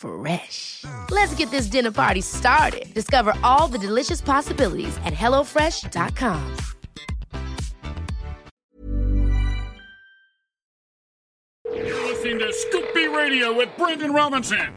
Fresh. 0.00 0.84
Let's 1.10 1.34
get 1.34 1.50
this 1.50 1.66
dinner 1.66 1.92
party 1.92 2.22
started. 2.22 2.92
Discover 2.94 3.34
all 3.44 3.68
the 3.68 3.78
delicious 3.78 4.20
possibilities 4.22 4.96
at 5.04 5.12
hellofresh.com. 5.12 6.56
You're 11.72 12.06
listening 12.08 12.38
to 12.38 12.52
Scoop 12.52 12.94
B 12.94 13.06
Radio 13.08 13.54
with 13.54 13.68
Brandon 13.76 14.12
Robinson. 14.12 14.72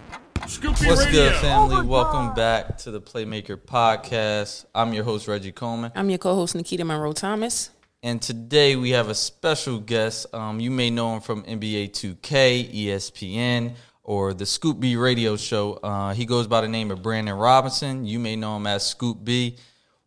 Scoop 0.47 0.77
B 0.79 0.87
What's 0.87 1.05
Radio. 1.05 1.29
good, 1.29 1.35
family? 1.35 1.85
Welcome 1.85 2.33
back 2.33 2.77
to 2.79 2.91
the 2.91 3.01
Playmaker 3.01 3.55
Podcast. 3.57 4.65
I'm 4.75 4.93
your 4.93 5.05
host, 5.05 5.27
Reggie 5.29 5.53
Coleman. 5.53 5.91
I'm 5.95 6.09
your 6.09 6.19
co-host 6.19 6.53
Nikita 6.53 6.83
Monroe 6.83 7.13
Thomas. 7.13 7.69
And 8.03 8.21
today 8.21 8.75
we 8.75 8.89
have 8.89 9.07
a 9.07 9.15
special 9.15 9.79
guest. 9.79 10.25
Um, 10.33 10.59
you 10.59 10.69
may 10.69 10.89
know 10.89 11.15
him 11.15 11.21
from 11.21 11.43
NBA 11.43 11.91
2K, 11.91 12.73
ESPN, 12.87 13.75
or 14.03 14.33
the 14.33 14.45
Scoop 14.45 14.79
B 14.79 14.95
radio 14.95 15.35
show. 15.35 15.73
Uh, 15.73 16.13
he 16.13 16.25
goes 16.25 16.47
by 16.47 16.61
the 16.61 16.67
name 16.67 16.91
of 16.91 17.01
Brandon 17.01 17.35
Robinson. 17.35 18.05
You 18.05 18.19
may 18.19 18.35
know 18.35 18.57
him 18.57 18.67
as 18.67 18.85
Scoop 18.85 19.23
B. 19.23 19.57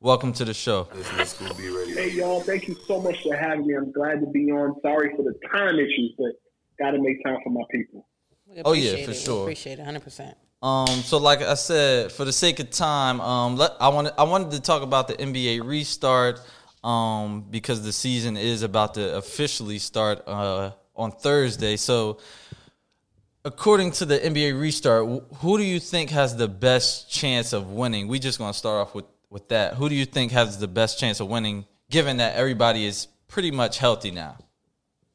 Welcome 0.00 0.32
to 0.34 0.44
the 0.44 0.54
show. 0.54 0.88
Hey 0.92 2.10
y'all, 2.10 2.40
thank 2.40 2.68
you 2.68 2.76
so 2.86 3.00
much 3.00 3.22
for 3.22 3.34
having 3.34 3.66
me. 3.66 3.74
I'm 3.74 3.90
glad 3.92 4.20
to 4.20 4.26
be 4.26 4.50
on. 4.52 4.80
Sorry 4.82 5.10
for 5.16 5.22
the 5.22 5.34
time 5.50 5.76
issues, 5.76 6.12
but 6.18 6.32
got 6.78 6.90
to 6.90 6.98
make 7.00 7.24
time 7.24 7.38
for 7.42 7.50
my 7.50 7.62
people. 7.70 8.06
Oh, 8.64 8.72
yeah, 8.72 8.92
for 8.92 8.98
it. 8.98 9.08
We 9.08 9.14
sure. 9.14 9.42
appreciate 9.42 9.78
it 9.78 9.86
100%. 9.86 10.34
Um, 10.62 10.86
so 10.86 11.18
like 11.18 11.42
I 11.42 11.54
said, 11.54 12.12
for 12.12 12.24
the 12.24 12.32
sake 12.32 12.60
of 12.60 12.70
time, 12.70 13.20
um, 13.20 13.56
let, 13.56 13.72
I 13.80 13.88
wanted 13.88 14.14
I 14.16 14.22
wanted 14.24 14.52
to 14.52 14.60
talk 14.60 14.82
about 14.82 15.06
the 15.06 15.14
NBA 15.14 15.64
restart, 15.64 16.40
um, 16.82 17.44
because 17.50 17.82
the 17.82 17.92
season 17.92 18.36
is 18.36 18.62
about 18.62 18.94
to 18.94 19.16
officially 19.16 19.78
start 19.78 20.22
uh, 20.26 20.70
on 20.94 21.10
Thursday. 21.12 21.76
So, 21.76 22.18
according 23.46 23.92
to 23.92 24.04
the 24.04 24.18
NBA 24.18 24.60
restart, 24.60 25.06
who 25.36 25.56
do 25.56 25.62
you 25.62 25.78
think 25.78 26.10
has 26.10 26.36
the 26.36 26.48
best 26.48 27.08
chance 27.08 27.52
of 27.52 27.70
winning? 27.70 28.08
We 28.08 28.18
just 28.18 28.38
gonna 28.38 28.52
start 28.52 28.88
off 28.88 28.94
with 28.94 29.06
with 29.30 29.48
that. 29.48 29.74
Who 29.74 29.88
do 29.88 29.94
you 29.94 30.04
think 30.04 30.32
has 30.32 30.58
the 30.58 30.68
best 30.68 30.98
chance 30.98 31.20
of 31.20 31.28
winning, 31.28 31.64
given 31.88 32.18
that 32.18 32.36
everybody 32.36 32.84
is 32.84 33.06
pretty 33.28 33.52
much 33.52 33.78
healthy 33.78 34.10
now? 34.10 34.36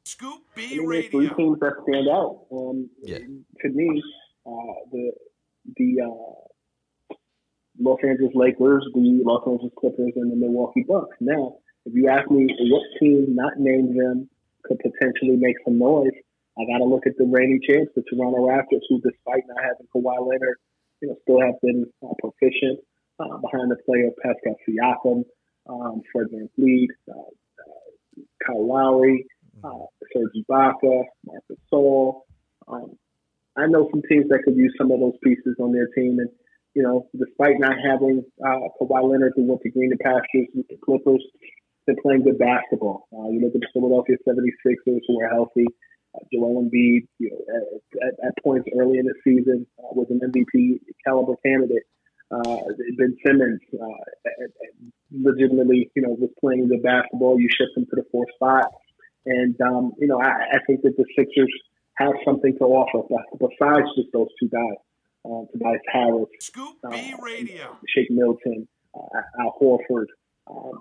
Scoop 0.04 0.40
I 0.56 0.60
B 0.60 0.78
mean, 0.78 0.88
there's 0.88 1.08
three 1.08 1.30
teams 1.36 1.60
that 1.60 1.74
stand 1.86 2.08
out. 2.08 2.46
Um, 2.50 2.90
Yeah. 3.02 3.18
To 3.18 3.68
me, 3.68 4.02
uh, 4.46 4.74
the 4.90 5.12
the 5.76 5.90
uh, 6.00 7.14
Los 7.78 7.98
Angeles 8.02 8.32
Lakers, 8.34 8.84
the 8.94 9.22
Los 9.24 9.46
Angeles 9.46 9.72
Clippers, 9.78 10.12
and 10.16 10.32
the 10.32 10.36
Milwaukee 10.36 10.84
Bucks. 10.88 11.16
Now, 11.20 11.56
if 11.84 11.94
you 11.94 12.08
ask 12.08 12.30
me 12.30 12.46
what 12.70 12.82
team, 12.98 13.34
not 13.34 13.58
named 13.58 13.98
them, 13.98 14.28
could 14.64 14.78
potentially 14.78 15.36
make 15.36 15.56
some 15.64 15.78
noise, 15.78 16.12
I 16.58 16.64
got 16.68 16.78
to 16.78 16.84
look 16.84 17.06
at 17.06 17.16
the 17.16 17.24
reigning 17.24 17.60
champs, 17.66 17.92
the 17.94 18.02
Toronto 18.02 18.46
Raptors, 18.46 18.84
who, 18.88 19.00
despite 19.00 19.44
not 19.48 19.62
having 19.62 19.88
Kawhi 19.94 20.20
Leonard, 20.20 20.58
you 21.00 21.08
know, 21.08 21.16
still 21.22 21.40
have 21.40 21.60
been 21.62 21.86
uh, 22.04 22.12
proficient 22.20 22.80
uh, 23.18 23.38
behind 23.38 23.70
the 23.70 23.76
play 23.86 24.04
of 24.04 24.12
Pascal 24.22 24.56
Siakam, 24.68 25.24
um, 25.68 26.02
Fred 26.12 26.28
VanVleet, 26.28 26.88
uh, 27.08 27.18
uh, 27.18 28.22
Kyle 28.46 28.66
Lowry, 28.68 29.24
uh, 29.64 29.86
Serge 30.12 30.32
Ibaka, 30.36 31.04
Marcus 31.24 31.56
Gasol. 31.72 32.20
Um, 32.68 32.96
I 33.56 33.66
know 33.66 33.88
some 33.90 34.02
teams 34.08 34.28
that 34.28 34.42
could 34.44 34.56
use 34.56 34.74
some 34.78 34.90
of 34.90 35.00
those 35.00 35.16
pieces 35.22 35.56
on 35.60 35.72
their 35.72 35.88
team, 35.88 36.18
and 36.18 36.28
you 36.74 36.82
know, 36.82 37.08
despite 37.18 37.60
not 37.60 37.76
having 37.84 38.24
uh, 38.44 38.68
Kawhi 38.80 39.10
Leonard 39.10 39.32
who 39.36 39.44
went 39.44 39.60
to 39.62 39.70
greener 39.70 39.96
pastures 40.02 40.48
with 40.54 40.66
the 40.68 40.76
Clippers, 40.84 41.22
they're 41.86 41.96
playing 42.02 42.22
good 42.22 42.38
basketball. 42.38 43.08
Uh, 43.12 43.28
you 43.28 43.40
look 43.40 43.54
at 43.54 43.60
the 43.60 43.68
Philadelphia 43.72 44.16
76ers 44.26 45.00
who 45.06 45.20
are 45.20 45.28
healthy. 45.28 45.66
Uh, 46.14 46.18
Joel 46.32 46.62
Embiid, 46.62 47.06
you 47.18 47.30
know, 47.30 47.40
at, 47.56 48.06
at, 48.08 48.26
at 48.28 48.42
points 48.44 48.68
early 48.78 48.98
in 48.98 49.06
the 49.06 49.14
season 49.24 49.66
uh, 49.78 49.88
was 49.92 50.06
an 50.10 50.20
MVP 50.20 50.80
caliber 51.06 51.34
candidate. 51.44 51.84
Uh, 52.30 52.56
ben 52.96 53.16
Simmons 53.26 53.60
uh, 53.74 53.86
at- 54.26 54.42
at- 54.42 54.74
legitimately, 55.12 55.90
you 55.94 56.02
know, 56.02 56.10
was 56.10 56.30
playing 56.40 56.68
good 56.68 56.82
basketball. 56.82 57.38
You 57.38 57.48
shift 57.50 57.76
him 57.76 57.84
to 57.90 57.96
the 57.96 58.04
fourth 58.10 58.28
spot, 58.34 58.66
and 59.26 59.58
um, 59.60 59.92
you 59.98 60.06
know, 60.06 60.18
I, 60.20 60.56
I 60.56 60.58
think 60.66 60.82
that 60.82 60.96
the 60.96 61.04
Sixers 61.16 61.52
have 61.96 62.12
something 62.24 62.56
to 62.58 62.64
offer 62.64 63.06
besides 63.38 63.86
just 63.96 64.08
those 64.12 64.28
two 64.40 64.48
guys, 64.48 64.78
uh, 65.26 65.44
Tobias 65.52 65.80
Harris, 65.92 66.24
Scoop 66.40 66.76
uh, 66.84 66.90
B 66.90 67.14
Radio. 67.22 67.76
Shake 67.94 68.10
Milton, 68.10 68.66
uh, 68.94 69.20
Al 69.40 69.54
Horford, 69.60 70.06
um, 70.50 70.80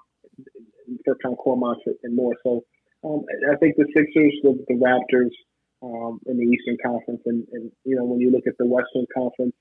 Furkan 1.07 1.35
Korkmaz, 1.37 1.75
and 2.03 2.15
more. 2.15 2.33
So 2.43 2.63
um, 3.03 3.23
I 3.51 3.55
think 3.57 3.75
the 3.77 3.87
Sixers, 3.95 4.33
the, 4.43 4.53
the 4.67 4.75
Raptors 4.75 5.33
um, 5.81 6.19
in 6.27 6.37
the 6.37 6.43
Eastern 6.45 6.77
Conference, 6.85 7.21
and, 7.25 7.45
and 7.51 7.71
you 7.83 7.95
know 7.95 8.05
when 8.05 8.19
you 8.19 8.31
look 8.31 8.45
at 8.47 8.57
the 8.59 8.65
Western 8.65 9.05
Conference, 9.13 9.55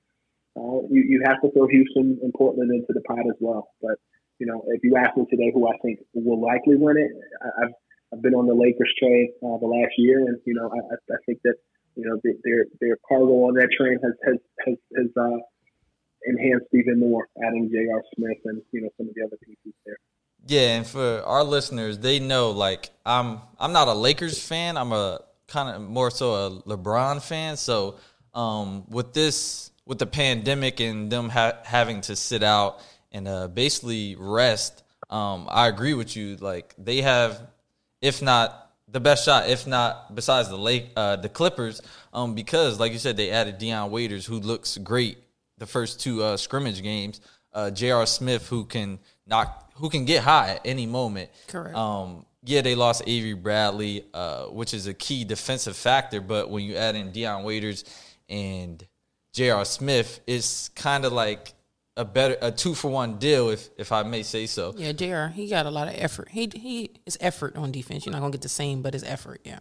uh, 0.57 0.85
you 0.89 1.01
you 1.07 1.23
have 1.25 1.41
to 1.41 1.51
throw 1.51 1.67
Houston 1.67 2.19
and 2.21 2.33
Portland 2.33 2.71
into 2.71 2.93
the 2.93 3.01
pot 3.01 3.25
as 3.25 3.37
well. 3.39 3.69
But 3.81 3.97
you 4.39 4.45
know 4.45 4.63
if 4.67 4.81
you 4.83 4.95
ask 4.97 5.17
me 5.17 5.25
today 5.29 5.51
who 5.53 5.67
I 5.67 5.77
think 5.81 5.99
will 6.13 6.41
likely 6.41 6.75
win 6.77 6.97
it, 6.97 7.11
I, 7.41 7.65
I've 7.65 7.73
I've 8.13 8.21
been 8.21 8.35
on 8.35 8.45
the 8.45 8.53
Lakers 8.53 8.93
train 8.99 9.33
uh, 9.43 9.57
the 9.57 9.67
last 9.67 9.93
year, 9.97 10.19
and 10.19 10.37
you 10.45 10.53
know 10.53 10.69
I, 10.69 10.79
I 11.13 11.17
think 11.25 11.39
that 11.43 11.55
you 11.95 12.05
know 12.05 12.19
their- 12.23 12.39
their 12.43 12.65
their 12.79 12.97
cargo 13.07 13.49
on 13.49 13.55
that 13.55 13.69
train 13.75 13.97
has 14.03 14.13
has 14.25 14.37
has, 14.67 14.77
has 14.97 15.07
uh, 15.17 15.39
enhanced 16.25 16.69
even 16.73 16.99
more, 16.99 17.27
adding 17.45 17.69
J.R. 17.71 18.03
Smith 18.15 18.37
and 18.45 18.61
you 18.71 18.81
know 18.81 18.89
some 18.97 19.09
of 19.09 19.15
the 19.15 19.23
other 19.25 19.37
pieces 19.43 19.73
there. 19.85 19.97
Yeah, 20.47 20.77
and 20.77 20.87
for 20.87 21.21
our 21.23 21.43
listeners, 21.43 21.99
they 21.99 22.19
know 22.19 22.51
like 22.51 22.89
I'm 23.05 23.41
I'm 23.59 23.73
not 23.73 23.87
a 23.87 23.93
Lakers 23.93 24.41
fan. 24.41 24.77
I'm 24.77 24.91
a 24.91 25.21
kind 25.47 25.75
of 25.75 25.81
more 25.81 26.09
so 26.09 26.33
a 26.33 26.61
LeBron 26.61 27.21
fan. 27.21 27.57
So 27.57 27.95
um, 28.33 28.85
with 28.89 29.13
this 29.13 29.71
with 29.85 29.99
the 29.99 30.07
pandemic 30.07 30.79
and 30.79 31.11
them 31.11 31.29
ha- 31.29 31.59
having 31.63 32.01
to 32.01 32.15
sit 32.15 32.43
out 32.43 32.79
and 33.11 33.27
uh, 33.27 33.47
basically 33.47 34.15
rest, 34.17 34.83
um, 35.09 35.47
I 35.49 35.67
agree 35.67 35.93
with 35.93 36.15
you. 36.15 36.37
Like 36.37 36.73
they 36.77 37.01
have, 37.01 37.41
if 38.01 38.21
not 38.21 38.71
the 38.87 38.99
best 38.99 39.25
shot, 39.25 39.49
if 39.49 39.67
not 39.67 40.15
besides 40.15 40.49
the 40.49 40.57
Lake 40.57 40.91
uh, 40.95 41.17
the 41.17 41.29
Clippers, 41.29 41.81
um, 42.13 42.33
because 42.33 42.79
like 42.79 42.93
you 42.93 42.99
said, 42.99 43.17
they 43.17 43.29
added 43.31 43.57
Dion 43.57 43.91
Waiters, 43.91 44.25
who 44.25 44.39
looks 44.39 44.77
great 44.77 45.17
the 45.57 45.67
first 45.67 45.99
two 45.99 46.23
uh, 46.23 46.37
scrimmage 46.37 46.81
games. 46.81 47.21
Uh, 47.53 47.69
J.R. 47.69 48.05
Smith, 48.05 48.47
who 48.47 48.63
can 48.63 48.97
knock, 49.27 49.70
who 49.81 49.89
can 49.89 50.05
get 50.05 50.23
high 50.23 50.51
at 50.51 50.61
any 50.63 50.85
moment. 50.85 51.31
Correct. 51.47 51.75
Um, 51.75 52.25
yeah, 52.43 52.61
they 52.61 52.75
lost 52.75 53.03
Avery 53.05 53.33
Bradley, 53.33 54.05
uh, 54.13 54.45
which 54.45 54.73
is 54.73 54.87
a 54.87 54.93
key 54.93 55.25
defensive 55.25 55.75
factor. 55.75 56.21
But 56.21 56.49
when 56.49 56.63
you 56.63 56.75
add 56.75 56.95
in 56.95 57.11
Dion 57.11 57.43
Waiters 57.43 57.83
and 58.29 58.85
J.R. 59.33 59.65
Smith, 59.65 60.21
it's 60.25 60.69
kind 60.69 61.03
of 61.03 61.13
like 61.13 61.53
a 61.97 62.05
better 62.05 62.37
a 62.41 62.51
two 62.51 62.73
for 62.73 62.89
one 62.89 63.17
deal, 63.17 63.49
if 63.49 63.69
if 63.77 63.91
I 63.91 64.03
may 64.03 64.23
say 64.23 64.45
so. 64.45 64.73
Yeah, 64.77 64.91
Jr. 64.91 65.33
He 65.33 65.47
got 65.47 65.65
a 65.65 65.71
lot 65.71 65.87
of 65.87 65.95
effort. 65.97 66.29
He 66.29 66.49
he 66.53 66.91
is 67.05 67.17
effort 67.19 67.55
on 67.55 67.71
defense. 67.71 68.05
You're 68.05 68.13
not 68.13 68.19
gonna 68.19 68.31
get 68.31 68.41
the 68.41 68.49
same, 68.49 68.81
but 68.81 68.93
his 68.93 69.03
effort. 69.03 69.41
Yeah. 69.43 69.59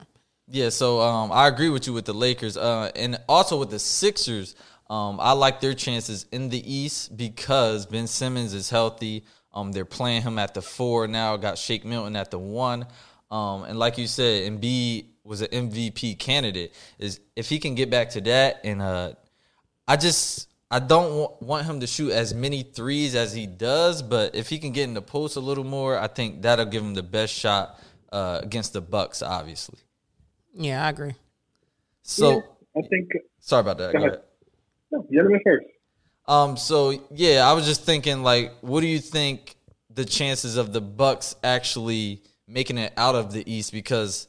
Yeah, 0.53 0.71
so 0.71 1.01
um, 1.01 1.31
I 1.31 1.47
agree 1.47 1.69
with 1.69 1.87
you 1.87 1.93
with 1.93 2.07
the 2.07 2.13
Lakers, 2.15 2.57
uh, 2.57 2.91
and 2.97 3.21
also 3.29 3.57
with 3.57 3.71
the 3.71 3.79
Sixers. 3.79 4.57
Um, 4.89 5.21
I 5.21 5.31
like 5.31 5.61
their 5.61 5.75
chances 5.75 6.27
in 6.33 6.49
the 6.49 6.73
East 6.73 7.17
because 7.17 7.87
Ben 7.87 8.09
Simmons 8.09 8.53
is 8.53 8.69
healthy. 8.69 9.25
Um, 9.53 9.73
they're 9.73 9.85
playing 9.85 10.23
him 10.23 10.39
at 10.39 10.55
the 10.55 10.63
four 10.63 11.07
now. 11.09 11.37
Got 11.37 11.59
Shake 11.59 11.85
Milton 11.85 12.15
at 12.17 12.31
the 12.31 12.39
one, 12.39 12.87
um, 13.31 13.65
and 13.65 13.79
like 13.79 13.99
you 13.99 14.07
said, 14.07 14.51
Embiid 14.51 15.07
was 15.25 15.41
an 15.43 15.49
MVP 15.49 16.19
candidate. 16.19 16.73
Is 16.99 17.21
if 17.37 17.49
he 17.49 17.59
can 17.59 17.75
get 17.75 17.91
back 17.91 18.11
to 18.11 18.21
that, 18.23 18.61
and 18.65 18.81
uh, 18.81 19.15
I 19.89 19.97
just 19.97 20.49
I 20.71 20.79
don't 20.79 21.15
want, 21.17 21.43
want 21.43 21.67
him 21.67 21.81
to 21.81 21.87
shoot 21.87 22.13
as 22.13 22.33
many 22.33 22.63
threes 22.63 23.15
as 23.17 23.33
he 23.33 23.47
does, 23.47 24.03
but 24.03 24.35
if 24.37 24.49
he 24.49 24.59
can 24.59 24.71
get 24.73 24.85
in 24.85 24.95
the 24.95 25.03
post 25.03 25.37
a 25.37 25.41
little 25.41 25.65
more, 25.65 25.99
I 25.99 26.07
think 26.07 26.43
that'll 26.43 26.67
give 26.67 26.83
him 26.83 26.95
the 26.95 27.03
best 27.03 27.35
shot 27.35 27.81
uh, 28.13 28.39
against 28.43 28.73
the 28.73 28.81
Bucks. 28.81 29.21
Obviously. 29.21 29.79
Yeah, 30.55 30.85
I 30.87 30.91
agree. 30.91 31.15
So 32.03 32.31
Yeah, 32.31 32.41
I 32.77 32.83
think. 32.89 33.09
sorry 33.41 33.61
about 33.61 33.79
that. 33.79 33.93
Go 33.93 33.99
Go 33.99 34.05
ahead. 34.07 34.13
ahead. 34.15 34.25
No, 34.93 35.07
gentlemen 35.13 35.41
first. 35.45 35.67
Um. 36.31 36.57
So 36.57 36.99
yeah, 37.11 37.49
I 37.49 37.55
was 37.55 37.67
just 37.67 37.83
thinking, 37.83 38.23
like, 38.23 38.55
what 38.61 38.83
do 38.83 38.87
you 38.87 39.01
think 39.01 39.57
the 39.93 40.05
chances 40.05 40.57
of 40.57 40.73
the 40.73 40.81
Bucks 40.81 41.35
actually 41.43 42.23
making 42.47 42.79
it 42.79 42.93
out 42.97 43.17
of 43.17 43.33
the 43.33 43.43
East? 43.53 43.73
Because 43.73 44.29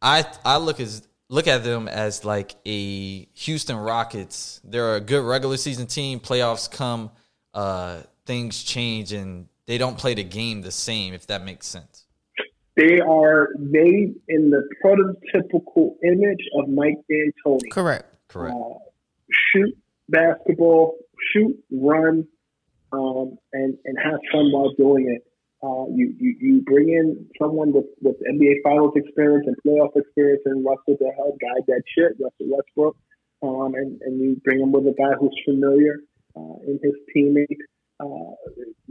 I 0.00 0.24
I 0.44 0.58
look 0.58 0.78
as 0.78 1.06
look 1.28 1.48
at 1.48 1.64
them 1.64 1.88
as 1.88 2.24
like 2.24 2.54
a 2.64 3.24
Houston 3.34 3.76
Rockets. 3.76 4.60
They're 4.62 4.94
a 4.94 5.00
good 5.00 5.24
regular 5.24 5.56
season 5.56 5.88
team. 5.88 6.20
Playoffs 6.20 6.70
come, 6.70 7.10
uh, 7.52 8.02
things 8.26 8.62
change, 8.62 9.12
and 9.12 9.48
they 9.66 9.76
don't 9.76 9.98
play 9.98 10.14
the 10.14 10.22
game 10.22 10.62
the 10.62 10.70
same. 10.70 11.14
If 11.14 11.26
that 11.26 11.44
makes 11.44 11.66
sense. 11.66 12.06
They 12.76 13.00
are 13.00 13.48
made 13.58 14.14
in 14.28 14.50
the 14.50 14.62
prototypical 14.84 15.94
image 16.04 16.44
of 16.58 16.68
Mike 16.68 16.98
D'Antoni. 17.08 17.70
Correct. 17.70 18.04
Correct. 18.28 18.54
Uh, 18.54 18.78
shoot 19.30 19.76
basketball, 20.08 20.96
shoot, 21.34 21.56
run, 21.70 22.26
um, 22.92 23.38
and 23.52 23.76
and 23.84 23.98
have 24.02 24.20
fun 24.32 24.52
while 24.52 24.72
doing 24.78 25.08
it. 25.08 25.22
Uh, 25.62 25.88
you, 25.94 26.14
you 26.20 26.36
you 26.40 26.60
bring 26.62 26.90
in 26.90 27.26
someone 27.40 27.72
with, 27.72 27.86
with 28.02 28.16
NBA 28.20 28.62
Finals 28.62 28.92
experience 28.96 29.46
and 29.46 29.56
playoff 29.66 29.96
experience, 29.96 30.42
and 30.44 30.64
Russell 30.64 30.96
to 30.98 31.10
help 31.16 31.40
guide 31.40 31.64
that 31.68 31.82
shit, 31.96 32.12
Russell 32.20 32.56
Westbrook, 32.56 32.96
um, 33.42 33.74
and 33.74 34.00
and 34.02 34.20
you 34.20 34.40
bring 34.44 34.60
him 34.60 34.72
with 34.72 34.84
a 34.84 34.94
guy 34.96 35.16
who's 35.18 35.34
familiar 35.44 36.00
uh, 36.36 36.56
in 36.66 36.78
his 36.82 36.92
teammate. 37.14 37.58
Uh, 37.98 38.34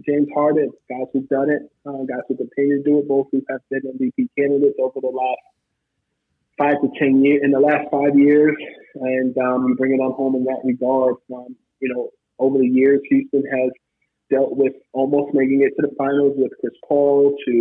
James 0.08 0.28
Harden, 0.34 0.72
guys 0.90 1.08
who've 1.12 1.28
done 1.28 1.50
it, 1.52 1.62
uh, 1.86 2.04
guys 2.10 2.24
who 2.28 2.38
continue 2.38 2.82
to 2.82 2.84
do 2.84 3.00
it, 3.00 3.08
both 3.08 3.28
who 3.32 3.44
have 3.50 3.62
been 3.70 3.82
MVP 3.82 4.30
candidates 4.38 4.78
over 4.82 5.00
the 5.02 5.14
last 5.14 5.44
five 6.58 6.82
to 6.82 6.90
ten 6.98 7.24
years 7.24 7.42
in 7.44 7.52
the 7.52 7.60
last 7.60 7.86
five 7.92 8.18
years, 8.18 8.56
and 8.96 9.38
um, 9.38 9.68
you 9.68 9.76
bring 9.76 9.94
it 9.94 10.02
on 10.02 10.14
home 10.14 10.36
in 10.36 10.46
that 10.46 10.62
regard. 10.64 11.16
Um, 11.32 11.56
you 11.80 11.94
know, 11.94 12.10
over 12.44 12.60
the 12.60 12.68
years, 12.68 13.00
Houston 13.10 13.44
has 13.48 13.72
dealt 14.30 14.58
with 14.58 14.74
almost 14.92 15.34
making 15.34 15.62
it 15.62 15.74
to 15.80 15.88
the 15.88 15.96
finals 15.96 16.34
with 16.36 16.52
Chris 16.60 16.74
Paul 16.88 17.36
to 17.46 17.52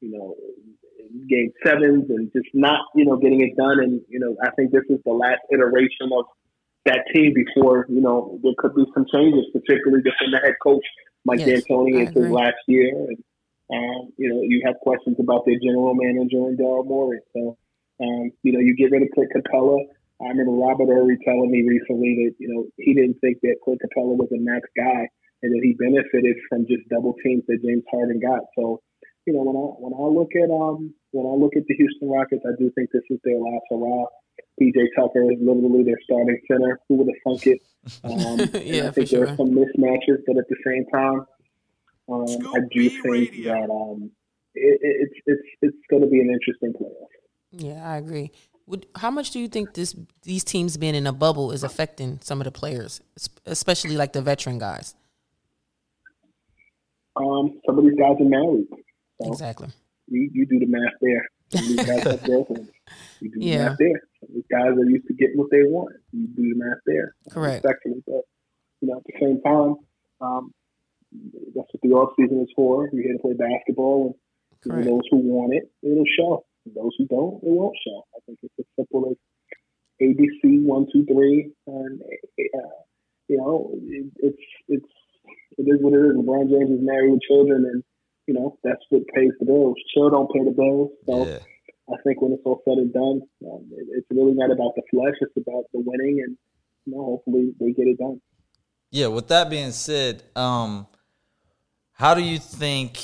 you 0.00 0.10
know 0.10 0.36
game 1.28 1.52
sevens 1.64 2.06
and 2.08 2.30
just 2.32 2.48
not 2.54 2.80
you 2.94 3.04
know 3.04 3.16
getting 3.16 3.40
it 3.40 3.56
done. 3.56 3.80
And 3.80 4.00
you 4.08 4.20
know, 4.20 4.36
I 4.42 4.50
think 4.56 4.70
this 4.70 4.84
is 4.88 5.00
the 5.04 5.12
last 5.12 5.40
iteration 5.52 6.10
of 6.16 6.26
that 6.84 7.04
team 7.14 7.34
before 7.34 7.86
you 7.88 8.00
know 8.00 8.38
there 8.42 8.54
could 8.58 8.74
be 8.74 8.84
some 8.94 9.06
changes, 9.12 9.46
particularly 9.52 10.02
just 10.02 10.16
in 10.24 10.30
the 10.30 10.38
head 10.38 10.54
coach 10.62 10.84
Mike 11.24 11.40
Yes, 11.40 11.64
D'Antoni 11.64 12.06
into 12.06 12.20
last 12.32 12.62
year. 12.66 12.88
And, 12.94 13.18
um, 13.72 14.12
you 14.16 14.28
know, 14.28 14.42
you 14.42 14.62
have 14.66 14.76
questions 14.82 15.16
about 15.18 15.44
their 15.46 15.58
general 15.62 15.94
manager 15.94 16.48
and 16.48 16.58
Daryl 16.58 16.86
Morey. 16.86 17.20
So, 17.32 17.56
um, 18.00 18.30
you 18.42 18.52
know, 18.52 18.58
you 18.58 18.74
get 18.76 18.90
rid 18.90 19.02
of 19.02 19.08
Clint 19.14 19.32
Capela. 19.34 19.78
I 20.22 20.28
remember 20.30 20.52
Robert 20.52 20.86
Horry 20.86 21.18
telling 21.24 21.50
me 21.50 21.66
recently 21.66 22.14
that, 22.24 22.34
you 22.38 22.48
know, 22.48 22.66
he 22.78 22.94
didn't 22.94 23.18
think 23.20 23.38
that 23.42 23.56
Clint 23.64 23.80
Capela 23.82 24.14
was 24.14 24.30
a 24.30 24.38
max 24.38 24.62
guy 24.76 25.08
and 25.42 25.50
that 25.50 25.62
he 25.62 25.74
benefited 25.74 26.36
from 26.48 26.66
just 26.66 26.88
double 26.88 27.14
teams 27.24 27.42
that 27.48 27.58
James 27.64 27.82
Harden 27.90 28.20
got. 28.20 28.46
So, 28.56 28.80
you 29.26 29.34
know, 29.34 29.42
when 29.42 29.56
I 29.58 29.66
when 29.82 29.94
I 29.94 30.06
look 30.06 30.30
at 30.38 30.50
um 30.50 30.94
when 31.10 31.26
I 31.26 31.34
look 31.34 31.54
at 31.56 31.66
the 31.66 31.74
Houston 31.74 32.08
Rockets, 32.08 32.42
I 32.46 32.54
do 32.58 32.70
think 32.74 32.90
this 32.92 33.02
is 33.10 33.18
their 33.24 33.38
last 33.38 33.66
hurrah. 33.70 34.06
PJ 34.60 34.78
Tucker 34.96 35.26
is 35.30 35.38
literally 35.42 35.82
their 35.82 35.98
starting 36.04 36.38
center. 36.46 36.78
Who 36.88 36.96
would 37.02 37.08
have 37.10 37.22
thunk 37.26 37.46
it? 37.46 37.60
Um, 38.04 38.38
Yeah, 38.62 38.84
I 38.84 38.86
for 38.86 39.02
think 39.02 39.10
there 39.10 39.26
sure. 39.26 39.34
are 39.34 39.36
some 39.36 39.50
mismatches, 39.50 40.22
but 40.24 40.38
at 40.38 40.46
the 40.48 40.56
same 40.64 40.86
time, 40.86 41.26
um, 42.08 42.54
I 42.54 42.60
do 42.72 42.88
think 42.88 43.42
that 43.42 43.68
um, 43.70 44.12
it, 44.54 44.78
it, 44.80 44.96
it's 45.02 45.14
it's 45.26 45.48
it's 45.62 45.76
going 45.90 46.02
to 46.02 46.08
be 46.08 46.20
an 46.20 46.30
interesting 46.30 46.72
playoff. 46.74 47.10
Yeah, 47.50 47.82
I 47.84 47.96
agree. 47.96 48.30
Would, 48.66 48.86
how 48.96 49.10
much 49.10 49.30
do 49.32 49.40
you 49.40 49.48
think 49.48 49.74
this 49.74 49.94
these 50.22 50.44
teams 50.44 50.76
being 50.76 50.94
in 50.94 51.06
a 51.06 51.12
bubble 51.12 51.50
is 51.52 51.64
affecting 51.64 52.20
some 52.22 52.40
of 52.40 52.44
the 52.44 52.52
players, 52.52 53.00
especially 53.46 53.96
like 53.96 54.12
the 54.12 54.22
veteran 54.22 54.58
guys? 54.58 54.94
Um, 57.16 57.60
some 57.66 57.78
of 57.78 57.84
these 57.84 57.98
guys 57.98 58.16
are 58.20 58.24
married. 58.24 58.66
So 59.22 59.28
Exactly. 59.32 59.68
you, 60.08 60.30
you 60.32 60.46
do 60.46 60.58
the 60.58 60.66
math 60.66 60.94
there. 61.00 61.26
Some 61.54 61.66
these 61.66 61.84
guys 61.86 62.02
have 62.04 62.22
girlfriends. 62.26 62.70
You 63.20 63.30
do 63.30 63.38
Yeah. 63.40 63.58
the 63.58 63.64
math 63.70 63.78
there. 63.78 64.00
Some 64.20 64.34
these 64.34 64.44
guys 64.50 64.68
are 64.78 64.88
used 64.90 65.06
to 65.08 65.14
getting 65.14 65.36
what 65.36 65.50
they 65.50 65.62
want. 65.64 65.94
You 66.12 66.26
do 66.28 66.42
the 66.42 66.54
math 66.56 66.78
there. 66.86 67.14
Correct. 67.30 67.64
Respectfully, 67.64 68.02
but 68.06 68.22
you 68.80 68.88
know, 68.88 68.96
at 68.98 69.04
the 69.04 69.12
same 69.20 69.40
time, 69.42 69.76
um, 70.20 70.54
that's 71.54 71.68
what 71.72 71.82
the 71.82 71.88
off 71.90 72.14
season 72.18 72.40
is 72.40 72.48
for. 72.56 72.88
You're 72.92 73.02
here 73.02 73.12
to 73.12 73.18
play 73.18 73.34
basketball, 73.34 74.16
and 74.64 74.72
Correct. 74.72 74.86
those 74.88 75.02
who 75.10 75.18
want 75.18 75.52
it, 75.54 75.70
it'll 75.82 76.04
show. 76.16 76.44
Those 76.64 76.92
who 76.96 77.06
don't, 77.06 77.42
it 77.42 77.50
won't 77.50 77.76
show. 77.84 78.04
I 78.14 78.20
think 78.26 78.38
it's 78.42 78.54
as 78.58 78.66
simple 78.76 79.10
as 79.10 79.16
ABC 80.00 80.62
one, 80.62 80.86
two, 80.92 81.04
three, 81.06 81.52
and 81.66 82.00
uh, 82.02 82.68
you 83.28 83.36
know, 83.36 83.70
it, 83.74 84.06
it's 84.18 84.42
it's 84.68 84.92
it 85.58 85.62
is 85.62 85.78
what 85.80 85.94
it 85.94 86.06
is. 86.06 86.16
LeBron 86.16 86.50
James 86.50 86.70
is 86.70 86.84
married 86.86 87.12
with 87.12 87.22
children, 87.22 87.64
and 87.72 87.82
you 88.26 88.34
know 88.34 88.58
that's 88.62 88.82
what 88.90 89.02
pays 89.14 89.32
the 89.40 89.46
bills. 89.46 89.76
Children 89.94 90.12
don't 90.12 90.32
pay 90.32 90.44
the 90.44 90.54
bills, 90.54 90.90
so 91.06 91.26
Yeah. 91.26 91.38
I 91.92 91.96
think 92.04 92.22
when 92.22 92.32
it's 92.32 92.42
all 92.44 92.62
said 92.64 92.78
and 92.78 92.92
done, 92.92 93.22
um, 93.50 93.66
it, 93.72 93.86
it's 93.90 94.06
really 94.10 94.34
not 94.34 94.50
about 94.50 94.74
the 94.76 94.82
flesh; 94.90 95.14
it's 95.20 95.36
about 95.36 95.64
the 95.72 95.80
winning, 95.84 96.22
and 96.24 96.36
you 96.86 96.94
know, 96.94 97.04
hopefully 97.04 97.54
they 97.58 97.72
get 97.72 97.86
it 97.88 97.98
done. 97.98 98.20
Yeah, 98.90 99.08
with 99.08 99.28
that 99.28 99.50
being 99.50 99.72
said, 99.72 100.22
um, 100.36 100.86
how 101.92 102.14
do 102.14 102.22
you 102.22 102.38
think? 102.38 102.98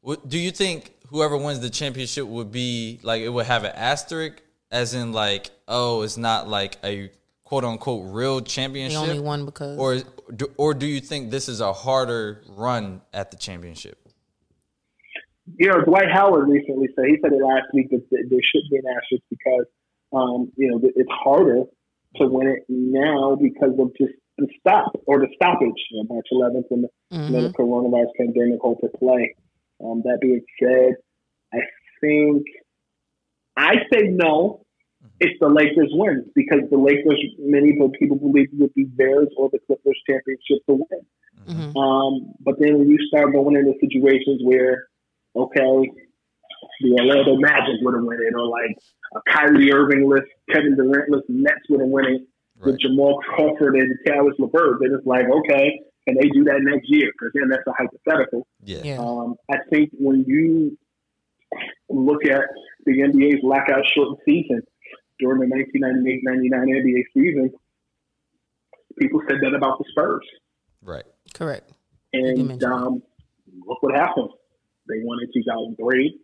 What, 0.00 0.28
do 0.28 0.38
you 0.38 0.50
think 0.50 0.94
whoever 1.08 1.36
wins 1.36 1.60
the 1.60 1.70
championship 1.70 2.26
would 2.26 2.52
be 2.52 3.00
like 3.02 3.22
it 3.22 3.28
would 3.28 3.46
have 3.46 3.64
an 3.64 3.72
asterisk, 3.74 4.42
as 4.70 4.94
in 4.94 5.12
like, 5.12 5.50
oh, 5.66 6.02
it's 6.02 6.16
not 6.16 6.48
like 6.48 6.76
a 6.84 7.10
quote 7.44 7.64
unquote 7.64 8.12
real 8.12 8.40
They 8.40 8.46
championship, 8.46 8.98
only 9.00 9.20
won 9.20 9.44
because 9.44 9.78
or 9.78 9.98
do, 10.34 10.50
or 10.56 10.74
do 10.74 10.86
you 10.86 11.00
think 11.00 11.30
this 11.30 11.48
is 11.48 11.60
a 11.60 11.72
harder 11.72 12.42
run 12.48 13.02
at 13.12 13.30
the 13.30 13.36
championship? 13.36 13.98
you 15.56 15.68
know, 15.68 15.80
Dwight 15.80 16.10
Howard 16.12 16.48
recently 16.48 16.88
said 16.94 17.06
he 17.06 17.16
said 17.22 17.32
it 17.32 17.42
last 17.42 17.72
week 17.72 17.90
that 17.90 18.04
there 18.10 18.20
should 18.20 18.68
be 18.70 18.76
an 18.76 18.84
asterisk 18.86 19.24
because 19.30 19.66
um, 20.12 20.52
you 20.56 20.70
know 20.70 20.80
it's 20.82 21.10
harder 21.10 21.62
to 22.16 22.28
win 22.28 22.48
it 22.48 22.64
now 22.68 23.36
because 23.40 23.72
of 23.78 23.90
just 23.96 24.12
the 24.36 24.48
stop 24.60 24.92
or 25.06 25.18
the 25.18 25.28
stoppage. 25.34 25.80
You 25.90 26.04
know, 26.04 26.14
March 26.14 26.26
11th 26.32 26.70
and 26.70 26.84
the, 26.84 26.88
you 27.10 27.30
know, 27.30 27.48
the 27.48 27.54
coronavirus 27.54 28.12
pandemic 28.18 28.60
hold 28.60 28.78
to 28.82 28.88
play. 28.98 29.34
Um, 29.82 30.02
that 30.04 30.18
being 30.20 30.42
said, 30.60 30.96
I 31.52 31.58
think 32.00 32.44
I 33.56 33.74
say 33.92 34.08
no 34.08 34.64
if 35.20 35.30
the 35.40 35.48
Lakers 35.48 35.90
win 35.92 36.30
because 36.34 36.60
the 36.70 36.78
Lakers, 36.78 37.22
many 37.38 37.72
people 37.98 38.16
believe 38.16 38.48
would 38.52 38.74
be 38.74 38.86
theirs 38.96 39.28
or 39.36 39.48
the 39.50 39.58
Clippers 39.66 40.00
championship 40.08 40.64
to 40.68 40.74
win. 40.74 41.06
Mhm. 41.48 41.76
Um, 41.76 42.34
but 42.40 42.58
then 42.58 42.78
when 42.78 42.88
you 42.88 42.98
start 43.08 43.32
going 43.32 43.56
into 43.56 43.74
situations 43.80 44.42
where, 44.44 44.86
okay, 45.34 45.90
the 46.80 46.92
Orlando 47.00 47.36
Magic 47.36 47.76
would 47.82 47.94
have 47.94 48.04
won 48.04 48.18
it, 48.20 48.34
or 48.34 48.46
like 48.46 48.76
a 49.14 49.20
Kyrie 49.30 49.72
Irving 49.72 50.08
list, 50.08 50.26
Kevin 50.50 50.76
Durant 50.76 51.10
list, 51.10 51.24
Nets 51.28 51.68
would 51.70 51.80
have 51.80 51.88
won 51.88 52.04
it 52.06 52.22
with 52.60 52.74
Right. 52.74 52.80
Jamal 52.80 53.18
Crawford 53.18 53.76
and 53.76 53.96
Caris 54.04 54.34
LeVert, 54.38 54.78
then 54.80 54.92
it's 54.92 55.06
like, 55.06 55.26
okay, 55.28 55.80
can 56.06 56.16
they 56.20 56.28
do 56.30 56.44
that 56.44 56.60
next 56.62 56.88
year? 56.90 57.10
Because 57.12 57.32
then 57.34 57.48
that's 57.48 57.66
a 57.66 57.72
hypothetical. 57.72 58.46
Yeah, 58.64 58.82
yeah, 58.84 58.98
Um, 58.98 59.36
I 59.50 59.58
think 59.70 59.90
when 59.92 60.24
you 60.26 60.76
look 61.88 62.24
at 62.24 62.42
the 62.84 62.92
NBA's 62.92 63.40
lockout 63.42 63.84
shortened 63.94 64.18
season 64.24 64.62
during 65.18 65.40
the 65.40 65.46
1998-99 65.46 66.52
NBA 66.52 67.02
season, 67.14 67.50
people 68.98 69.20
said 69.28 69.38
that 69.42 69.54
about 69.54 69.78
the 69.78 69.84
Spurs. 69.90 70.26
right. 70.82 71.04
correct. 71.34 71.70
And 72.12 72.62
um, 72.64 73.02
look 73.66 73.82
what 73.82 73.94
happened. 73.94 74.30
They 74.88 75.02
won 75.02 75.18
in 75.22 75.30
2003. 75.32 76.20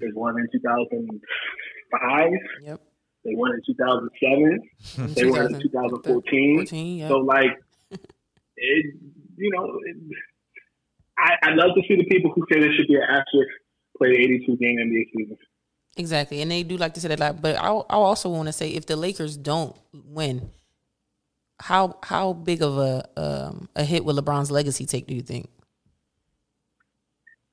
They 0.00 0.06
won 0.14 0.38
in 0.38 0.48
2005. 0.52 2.30
Yep. 2.62 2.80
They 3.24 3.34
won 3.34 3.52
in 3.54 3.62
2007. 3.64 5.14
They 5.14 5.24
won 5.24 5.54
in 5.54 5.60
2014. 5.62 6.56
14, 6.56 6.98
yeah. 6.98 7.08
So, 7.08 7.18
like, 7.18 7.52
it, 7.90 8.94
you 9.36 9.50
know, 9.50 9.80
it, 9.86 9.96
I, 11.16 11.36
I 11.42 11.54
love 11.54 11.70
to 11.76 11.82
see 11.88 11.96
the 11.96 12.04
people 12.04 12.32
who 12.34 12.44
say 12.52 12.60
there 12.60 12.74
should 12.74 12.88
be 12.88 12.96
an 12.96 13.02
asterisk 13.08 13.48
play 13.98 14.10
the 14.10 14.22
82 14.22 14.56
game 14.56 14.76
NBA 14.78 15.04
season. 15.16 15.38
Exactly, 15.96 16.42
and 16.42 16.50
they 16.50 16.62
do 16.62 16.76
like 16.76 16.94
to 16.94 17.00
say 17.00 17.08
that 17.08 17.20
a 17.20 17.22
lot. 17.22 17.42
But 17.42 17.56
I, 17.56 17.68
I 17.68 17.96
also 17.96 18.28
want 18.28 18.48
to 18.48 18.52
say 18.52 18.70
if 18.70 18.86
the 18.86 18.96
Lakers 18.96 19.36
don't 19.36 19.76
win, 19.92 20.50
how 21.60 21.98
how 22.02 22.32
big 22.32 22.62
of 22.62 22.78
a 22.78 23.08
um, 23.16 23.68
a 23.76 23.84
hit 23.84 24.04
will 24.04 24.16
LeBron's 24.16 24.50
legacy 24.50 24.86
take? 24.86 25.06
Do 25.06 25.14
you 25.14 25.22
think? 25.22 25.48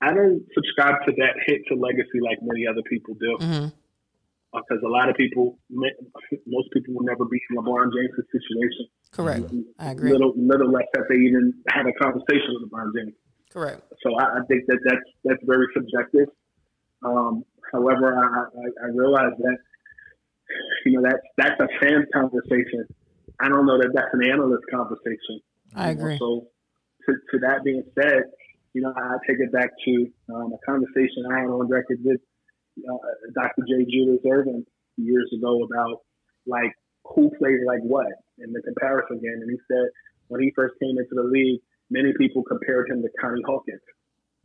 I 0.02 0.14
don't 0.14 0.42
subscribe 0.56 1.06
to 1.06 1.12
that 1.18 1.36
hit 1.46 1.62
to 1.70 1.76
legacy 1.76 2.20
like 2.22 2.40
many 2.42 2.66
other 2.66 2.82
people 2.90 3.14
do. 3.14 3.38
Mm-hmm. 3.40 3.68
Because 4.52 4.84
a 4.84 4.90
lot 4.90 5.08
of 5.08 5.16
people, 5.16 5.60
most 5.70 6.68
people 6.74 6.96
will 6.96 7.06
never 7.06 7.24
be 7.24 7.40
in 7.50 7.56
LeBron 7.56 7.88
James' 7.96 8.26
situation. 8.34 8.86
Correct. 9.12 9.46
I 9.80 9.92
agree. 9.92 10.12
Little, 10.12 10.34
little 10.36 10.70
less 10.70 10.88
that 10.94 11.04
they 11.08 11.16
even 11.16 11.54
had 11.70 11.86
a 11.86 11.94
conversation 11.94 12.52
with 12.60 12.70
LeBron 12.70 12.92
James. 12.98 13.14
Correct. 13.54 13.82
So 14.04 14.16
I, 14.16 14.40
I 14.40 14.42
think 14.48 14.66
that 14.68 14.80
that's 14.86 15.08
that's 15.24 15.44
very 15.44 15.68
subjective. 15.76 16.30
Um, 17.04 17.44
however, 17.72 18.16
I, 18.16 18.46
I, 18.46 18.86
I 18.86 18.88
realize 18.94 19.34
that 19.38 19.58
you 20.86 20.94
know 20.94 21.04
that's 21.04 21.24
that's 21.38 21.60
a 21.60 21.68
fan 21.80 22.06
conversation. 22.14 22.88
I 23.40 23.50
don't 23.50 23.66
know 23.66 23.78
that 23.78 23.92
that's 23.94 24.14
an 24.14 24.24
analyst 24.24 24.64
conversation. 24.72 25.42
I 25.76 25.90
agree. 25.92 26.18
So 26.18 26.48
to, 27.08 27.14
to 27.32 27.40
that 27.40 27.64
being 27.64 27.84
said, 28.00 28.24
you 28.74 28.82
know, 28.82 28.94
I 28.96 29.18
take 29.28 29.40
it 29.40 29.52
back 29.52 29.72
to 29.86 30.08
um, 30.34 30.54
a 30.54 30.60
conversation 30.66 31.26
I 31.32 31.40
had 31.40 31.48
on 31.48 31.68
record 31.68 32.00
with 32.04 32.22
uh, 32.88 32.98
Dr. 33.36 33.64
J. 33.68 33.86
Julius 33.90 34.22
Erving 34.26 34.64
years 34.98 35.30
ago 35.36 35.64
about 35.64 36.02
like 36.46 36.72
who 37.04 37.32
plays 37.40 37.60
like 37.66 37.82
what 37.82 38.08
in 38.40 38.54
the 38.54 38.62
comparison 38.62 39.20
game. 39.20 39.42
And 39.42 39.52
he 39.52 39.58
said 39.68 39.90
when 40.28 40.42
he 40.42 40.52
first 40.56 40.76
came 40.82 40.98
into 40.98 41.16
the 41.16 41.28
league, 41.28 41.60
many 41.92 42.14
people 42.18 42.42
compared 42.44 42.90
him 42.90 43.02
to 43.04 43.10
Connie 43.22 43.44
Hawkins. 43.46 43.82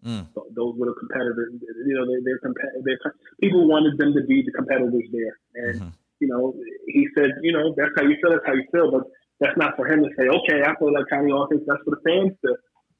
Mm. 0.05 0.27
So 0.35 0.47
those 0.55 0.75
were 0.77 0.87
the 0.87 0.95
competitors. 1.01 1.55
You 1.87 1.95
know, 1.97 2.05
they, 2.07 2.21
they're, 2.25 2.39
compa- 2.45 2.77
they're 2.85 2.99
people 3.41 3.67
wanted 3.67 3.97
them 3.99 4.13
to 4.13 4.23
be 4.27 4.43
the 4.45 4.53
competitors 4.53 5.09
there. 5.11 5.35
And 5.71 5.81
Mm-hmm. 5.81 5.89
you 6.21 6.29
know, 6.29 6.55
he 6.87 7.09
said, 7.17 7.31
you 7.43 7.53
know, 7.53 7.75
that's 7.77 7.93
how 7.97 8.03
you 8.03 8.17
feel. 8.21 8.33
That's 8.33 8.47
how 8.47 8.53
you 8.55 8.67
feel. 8.73 8.91
But 8.91 9.05
that's 9.41 9.57
not 9.57 9.77
for 9.77 9.87
him 9.87 10.03
to 10.05 10.11
say. 10.19 10.29
Okay, 10.29 10.63
I 10.63 10.75
feel 10.79 10.93
like 10.93 11.07
Connie 11.09 11.33
Hawkins. 11.33 11.63
That's 11.67 11.83
for 11.85 11.97
the 11.97 12.03
fans 12.07 12.33
to 12.45 12.51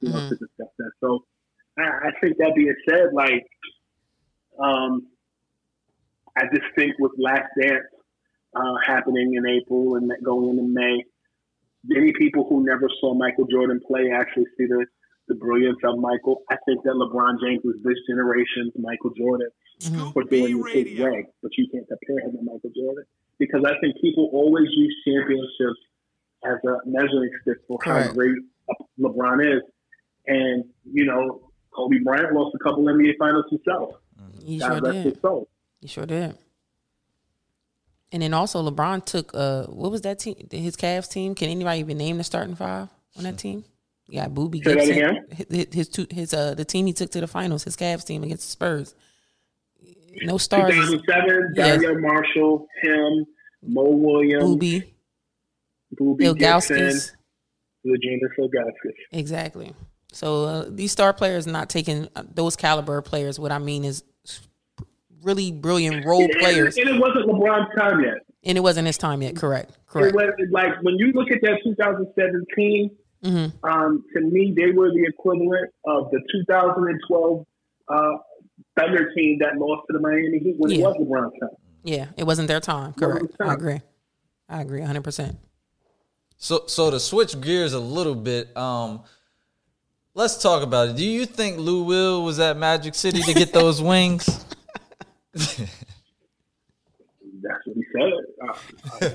you 0.01 0.09
know 0.09 0.19
Mhm. 0.19 0.29
to 0.29 0.35
discuss 0.35 0.71
that. 0.79 0.91
So 1.01 1.23
I, 1.77 2.09
I 2.09 2.11
think 2.19 2.37
that 2.37 2.53
being 2.55 2.75
said, 2.89 3.13
like, 3.13 3.45
um, 4.59 5.07
I 6.35 6.43
just 6.53 6.67
think 6.75 6.93
with 6.99 7.11
Last 7.17 7.49
Dance 7.59 7.85
uh, 8.55 8.75
happening 8.85 9.33
in 9.35 9.45
April 9.47 9.95
and 9.95 10.11
going 10.23 10.49
into 10.49 10.63
May, 10.63 11.03
many 11.87 12.13
people 12.17 12.45
who 12.49 12.65
never 12.65 12.89
saw 12.99 13.13
Michael 13.13 13.45
Jordan 13.45 13.79
play 13.87 14.11
actually 14.13 14.45
see 14.57 14.65
the, 14.65 14.85
the 15.27 15.35
brilliance 15.35 15.77
of 15.83 15.99
Michael. 15.99 16.43
I 16.49 16.57
think 16.65 16.83
that 16.83 16.93
LeBron 16.93 17.39
James 17.41 17.63
is 17.65 17.81
this 17.83 17.97
generation's 18.09 18.73
Michael 18.77 19.11
Jordan 19.17 19.49
for 20.13 20.23
doing 20.23 20.63
it 20.65 20.87
his 20.87 20.99
way, 20.99 21.25
but 21.41 21.51
you 21.57 21.67
can't 21.71 21.87
compare 21.87 22.19
him 22.25 22.37
to 22.37 22.43
Michael 22.43 22.71
Jordan 22.75 23.03
because 23.39 23.63
I 23.65 23.79
think 23.79 23.95
people 24.01 24.29
always 24.33 24.67
use 24.71 24.95
championships 25.05 25.79
as 26.45 26.57
a 26.65 26.77
measuring 26.85 27.31
stick 27.41 27.57
for 27.67 27.79
how 27.83 28.11
great 28.13 28.35
LeBron 28.99 29.57
is. 29.57 29.63
And, 30.27 30.65
you 30.91 31.05
know, 31.05 31.51
Kobe 31.73 31.97
Bryant 32.03 32.33
lost 32.33 32.55
a 32.55 32.63
couple 32.63 32.83
NBA 32.83 33.17
finals 33.17 33.45
himself. 33.49 33.95
He 34.43 34.57
God 34.57 34.67
sure 34.67 34.81
rest 34.81 34.95
his 34.95 35.13
did. 35.13 35.21
soul. 35.21 35.49
He 35.81 35.87
sure 35.87 36.05
did. 36.05 36.37
And 38.11 38.21
then 38.21 38.33
also 38.33 38.67
LeBron 38.69 39.03
took 39.05 39.31
uh 39.33 39.63
what 39.65 39.91
was 39.91 40.01
that 40.01 40.19
team? 40.19 40.35
His 40.51 40.75
Cavs 40.77 41.09
team. 41.09 41.35
Can 41.35 41.49
anybody 41.49 41.79
even 41.79 41.97
name 41.97 42.17
the 42.17 42.23
starting 42.23 42.55
five 42.55 42.87
on 43.17 43.23
that 43.23 43.37
team? 43.37 43.65
Yeah, 44.09 44.27
Boobie 44.27 44.63
Gibson. 44.63 44.91
again? 44.91 45.25
His, 45.49 45.67
his 45.73 45.89
two 45.89 46.07
his 46.09 46.33
uh 46.33 46.53
the 46.53 46.63
team 46.65 46.85
he 46.85 46.93
took 46.93 47.11
to 47.11 47.19
the 47.19 47.27
finals, 47.27 47.63
his 47.63 47.75
Cavs 47.75 48.05
team 48.05 48.23
against 48.23 48.43
the 48.43 48.51
Spurs. 48.51 48.95
No 50.21 50.37
stars. 50.37 50.73
2007, 50.73 51.53
Yes. 51.55 51.81
Dario 51.81 51.99
Marshall, 51.99 52.67
him, 52.81 53.25
Mo 53.61 53.83
Williams, 53.83 54.43
Boobie, 54.45 54.85
Boobie 55.99 56.37
Gibson, 56.37 56.77
Ilgauskas. 56.77 57.11
Regina 57.83 58.27
Ilgauskas. 58.39 58.93
Exactly. 59.11 59.73
So 60.13 60.45
uh, 60.45 60.65
these 60.69 60.91
star 60.91 61.13
players 61.13 61.45
not 61.45 61.69
taking 61.69 62.07
uh, 62.15 62.23
those 62.33 62.55
caliber 62.55 63.01
players. 63.01 63.39
What 63.39 63.51
I 63.51 63.59
mean 63.59 63.83
is 63.83 64.03
really 65.27 65.51
brilliant 65.51 66.05
role 66.05 66.27
players, 66.39 66.77
And, 66.77 66.89
it 66.89 66.99
wasn't 66.99 67.27
LeBron's 67.27 67.69
time 67.77 68.01
yet. 68.01 68.19
and 68.45 68.57
it 68.57 68.61
wasn't 68.61 68.87
his 68.87 68.97
time 68.97 69.21
yet. 69.21 69.35
Correct. 69.35 69.69
It 69.71 69.77
Correct. 69.87 70.15
was 70.15 70.47
like 70.51 70.81
when 70.81 70.95
you 70.95 71.11
look 71.13 71.29
at 71.31 71.41
that 71.41 71.59
2017, 71.63 72.91
Mm-hmm. 73.23 73.65
um, 73.67 74.03
to 74.13 74.21
me, 74.21 74.53
they 74.55 74.69
were 74.71 74.91
the 74.91 75.03
equivalent 75.07 75.71
of 75.87 76.11
the 76.11 76.21
2012 76.31 77.45
uh, 77.89 78.09
Thunder 78.77 79.11
team 79.15 79.39
that 79.39 79.57
lost 79.57 79.87
to 79.87 79.93
the 79.93 79.99
Miami 79.99 80.37
Heat 80.37 80.55
when 80.59 80.71
it 80.71 80.77
Yeah. 80.77 80.85
was 80.89 80.97
LeBron's 81.01 81.39
time. 81.39 81.49
Yeah, 81.83 82.05
it 82.15 82.25
wasn't 82.25 82.47
their 82.47 82.59
time. 82.59 82.93
Correct. 82.93 83.35
their 83.39 83.47
I 83.49 83.53
agree. 83.55 83.81
I 84.47 84.61
agree 84.61 84.79
100. 84.81 85.03
percent 85.03 85.35
So 86.37 86.63
so 86.67 86.91
to 86.91 86.99
switch 86.99 87.41
gears 87.41 87.73
a 87.73 87.79
little 87.79 88.13
bit, 88.13 88.55
um, 88.55 89.01
let's 90.13 90.37
talk 90.41 90.61
about 90.61 90.89
it. 90.89 90.95
Do 90.95 91.03
you 91.05 91.25
think 91.25 91.57
Lou 91.57 91.83
Will 91.83 92.23
was 92.23 92.39
at 92.39 92.55
Magic 92.55 92.93
City 92.93 93.21
to 93.23 93.33
get 93.33 93.51
those 93.51 93.81
wings? 93.91 94.45
That's 97.41 97.59
what 97.65 97.75
he 97.75 97.83
said. 97.93 98.13
Uh, 98.41 98.53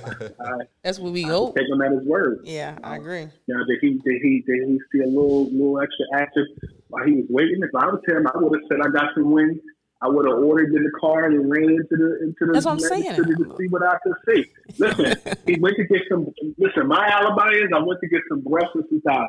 I, 0.06 0.44
I, 0.44 0.64
That's 0.82 0.98
what 0.98 1.12
we 1.12 1.24
I 1.24 1.28
hope. 1.28 1.56
take 1.56 1.68
him 1.68 1.80
at 1.82 1.92
his 1.92 2.04
word. 2.06 2.40
Yeah, 2.44 2.76
I 2.84 2.96
agree. 2.96 3.28
Now, 3.48 3.64
did 3.66 3.78
he 3.80 3.90
did 4.04 4.20
he 4.22 4.42
did 4.46 4.68
he 4.68 4.78
see 4.92 5.00
a 5.02 5.06
little 5.06 5.50
little 5.50 5.80
extra 5.80 6.06
action 6.20 6.46
while 6.88 7.04
he 7.04 7.12
was 7.12 7.26
waiting? 7.30 7.60
If 7.62 7.70
I 7.74 7.86
was 7.86 8.00
him, 8.06 8.26
I 8.26 8.38
would 8.38 8.52
have 8.60 8.62
said 8.68 8.78
I 8.86 8.90
got 8.90 9.14
some 9.14 9.30
wings. 9.32 9.58
I 10.02 10.08
would 10.08 10.26
have 10.28 10.38
ordered 10.38 10.74
in 10.74 10.82
the 10.82 10.90
car 11.00 11.24
and 11.26 11.50
ran 11.50 11.62
into 11.70 11.96
the 11.96 12.18
into 12.22 12.46
the 12.46 12.52
That's 12.54 12.66
what 12.66 12.72
I'm 12.72 12.80
saying. 12.80 13.14
To 13.16 13.24
see 13.58 13.68
what 13.68 13.82
I 13.86 13.96
could 14.02 14.14
see. 14.28 14.44
Listen, 14.78 15.14
he 15.46 15.58
went 15.60 15.76
to 15.76 15.84
get 15.84 16.02
some. 16.10 16.26
Listen, 16.58 16.86
my 16.88 17.06
alibi 17.08 17.50
is 17.54 17.70
I 17.74 17.78
went 17.80 18.00
to 18.00 18.08
get 18.08 18.20
some 18.28 18.40
breakfast 18.40 18.88
and 18.90 19.02
some 19.04 19.14
thighs. 19.14 19.28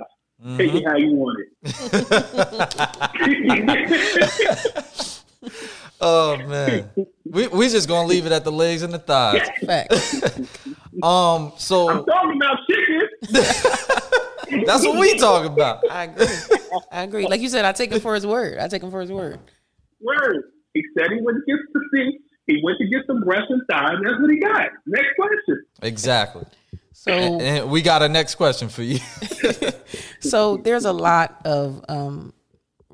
Take 0.57 0.69
Mm-hmm. 0.69 0.77
it 0.77 0.83
how 0.87 0.97
you 0.97 1.13
want 1.15 1.39
it. 1.39 1.49
oh 6.03 6.37
man, 6.47 6.89
we 7.25 7.47
we 7.47 7.69
just 7.69 7.87
gonna 7.87 8.07
leave 8.07 8.25
it 8.25 8.31
at 8.31 8.43
the 8.43 8.51
legs 8.51 8.83
and 8.83 8.93
the 8.93 8.99
thighs. 8.99 9.49
Fact. 9.65 9.93
Um, 11.01 11.51
I'm 11.59 12.05
talking 12.05 12.35
about 12.35 12.59
chicken. 12.69 13.01
that's 14.67 14.85
what 14.85 14.99
we 14.99 15.17
talk 15.17 15.43
about. 15.43 15.81
I 15.89 16.03
agree. 16.03 16.27
I 16.91 17.01
agree. 17.01 17.27
Like 17.27 17.41
you 17.41 17.49
said, 17.49 17.65
I 17.65 17.71
take 17.71 17.91
him 17.91 17.99
for 17.99 18.13
his 18.13 18.27
word. 18.27 18.59
I 18.59 18.67
take 18.67 18.83
him 18.83 18.91
for 18.91 19.01
his 19.01 19.11
word. 19.11 19.39
Word. 19.99 20.43
He 20.75 20.83
said 20.95 21.07
he 21.11 21.19
went 21.21 21.39
to 21.39 21.43
get 21.47 21.59
to 21.73 21.81
see. 21.91 22.19
He 22.45 22.61
went 22.63 22.77
to 22.77 22.87
get 22.87 23.07
some 23.07 23.21
breasts 23.23 23.47
and 23.49 23.61
thighs. 23.69 23.97
That's 24.03 24.21
what 24.21 24.29
he 24.29 24.39
got. 24.39 24.69
Next 24.85 25.09
question. 25.15 25.65
Exactly. 25.81 26.45
So 26.91 27.11
And 27.11 27.69
we 27.69 27.81
got 27.81 28.01
a 28.01 28.07
next 28.07 28.35
question 28.35 28.69
for 28.69 28.83
you. 28.83 28.99
so 30.19 30.57
there's 30.57 30.85
a 30.85 30.93
lot 30.93 31.41
of 31.43 31.83
um, 31.89 32.33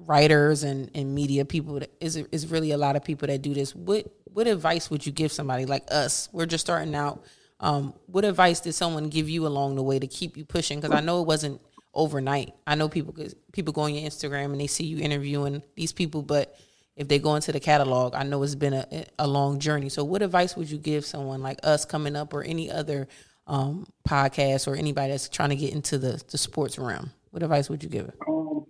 writers 0.10 0.64
and, 0.64 0.90
and 0.96 1.14
media 1.14 1.46
people 1.46 1.80
is 2.02 2.16
is 2.18 2.48
really 2.48 2.72
a 2.72 2.78
lot 2.78 2.96
of 2.96 3.04
people 3.04 3.28
that 3.28 3.44
do 3.44 3.54
this. 3.54 3.76
What 3.76 4.08
what 4.34 4.48
advice 4.48 4.90
would 4.90 5.06
you 5.06 5.12
give 5.12 5.32
somebody 5.32 5.66
like 5.66 5.84
us? 5.92 6.28
We're 6.34 6.48
just 6.48 6.66
starting 6.66 6.96
out. 6.96 7.24
Um, 7.60 7.94
what 8.08 8.26
advice 8.26 8.60
did 8.60 8.74
someone 8.74 9.10
give 9.10 9.30
you 9.30 9.46
along 9.46 9.76
the 9.76 9.84
way 9.84 10.00
to 10.00 10.08
keep 10.08 10.36
you 10.36 10.46
pushing? 10.46 10.80
Because 10.80 10.96
I 10.96 11.02
know 11.02 11.22
it 11.22 11.28
wasn't 11.28 11.62
overnight. 11.94 12.54
I 12.66 12.74
know 12.76 12.90
people 12.90 13.14
people 13.52 13.72
go 13.72 13.82
on 13.82 13.94
your 13.94 14.10
Instagram 14.10 14.46
and 14.46 14.60
they 14.60 14.68
see 14.68 14.86
you 14.86 14.98
interviewing 14.98 15.62
these 15.76 15.94
people, 15.94 16.24
but 16.24 16.58
if 16.96 17.08
they 17.08 17.20
go 17.20 17.36
into 17.36 17.52
the 17.52 17.60
catalog, 17.60 18.16
I 18.16 18.24
know 18.24 18.42
it's 18.44 18.56
been 18.56 18.74
a, 18.74 19.06
a 19.20 19.28
long 19.28 19.60
journey. 19.60 19.90
So, 19.90 20.04
what 20.04 20.22
advice 20.24 20.58
would 20.58 20.72
you 20.72 20.80
give 20.80 21.06
someone 21.06 21.42
like 21.42 21.60
us 21.64 21.86
coming 21.86 22.16
up, 22.16 22.34
or 22.34 22.44
any 22.44 22.72
other 22.72 23.08
um, 23.46 23.86
podcast, 24.08 24.68
or 24.68 24.76
anybody 24.76 25.12
that's 25.12 25.30
trying 25.30 25.50
to 25.50 25.56
get 25.56 25.74
into 25.74 25.98
the, 25.98 26.22
the 26.30 26.38
sports 26.38 26.80
realm? 26.80 27.12
What 27.30 27.44
advice 27.44 27.70
would 27.70 27.84
you 27.84 27.90
give? 27.90 28.12
um, 28.28 28.66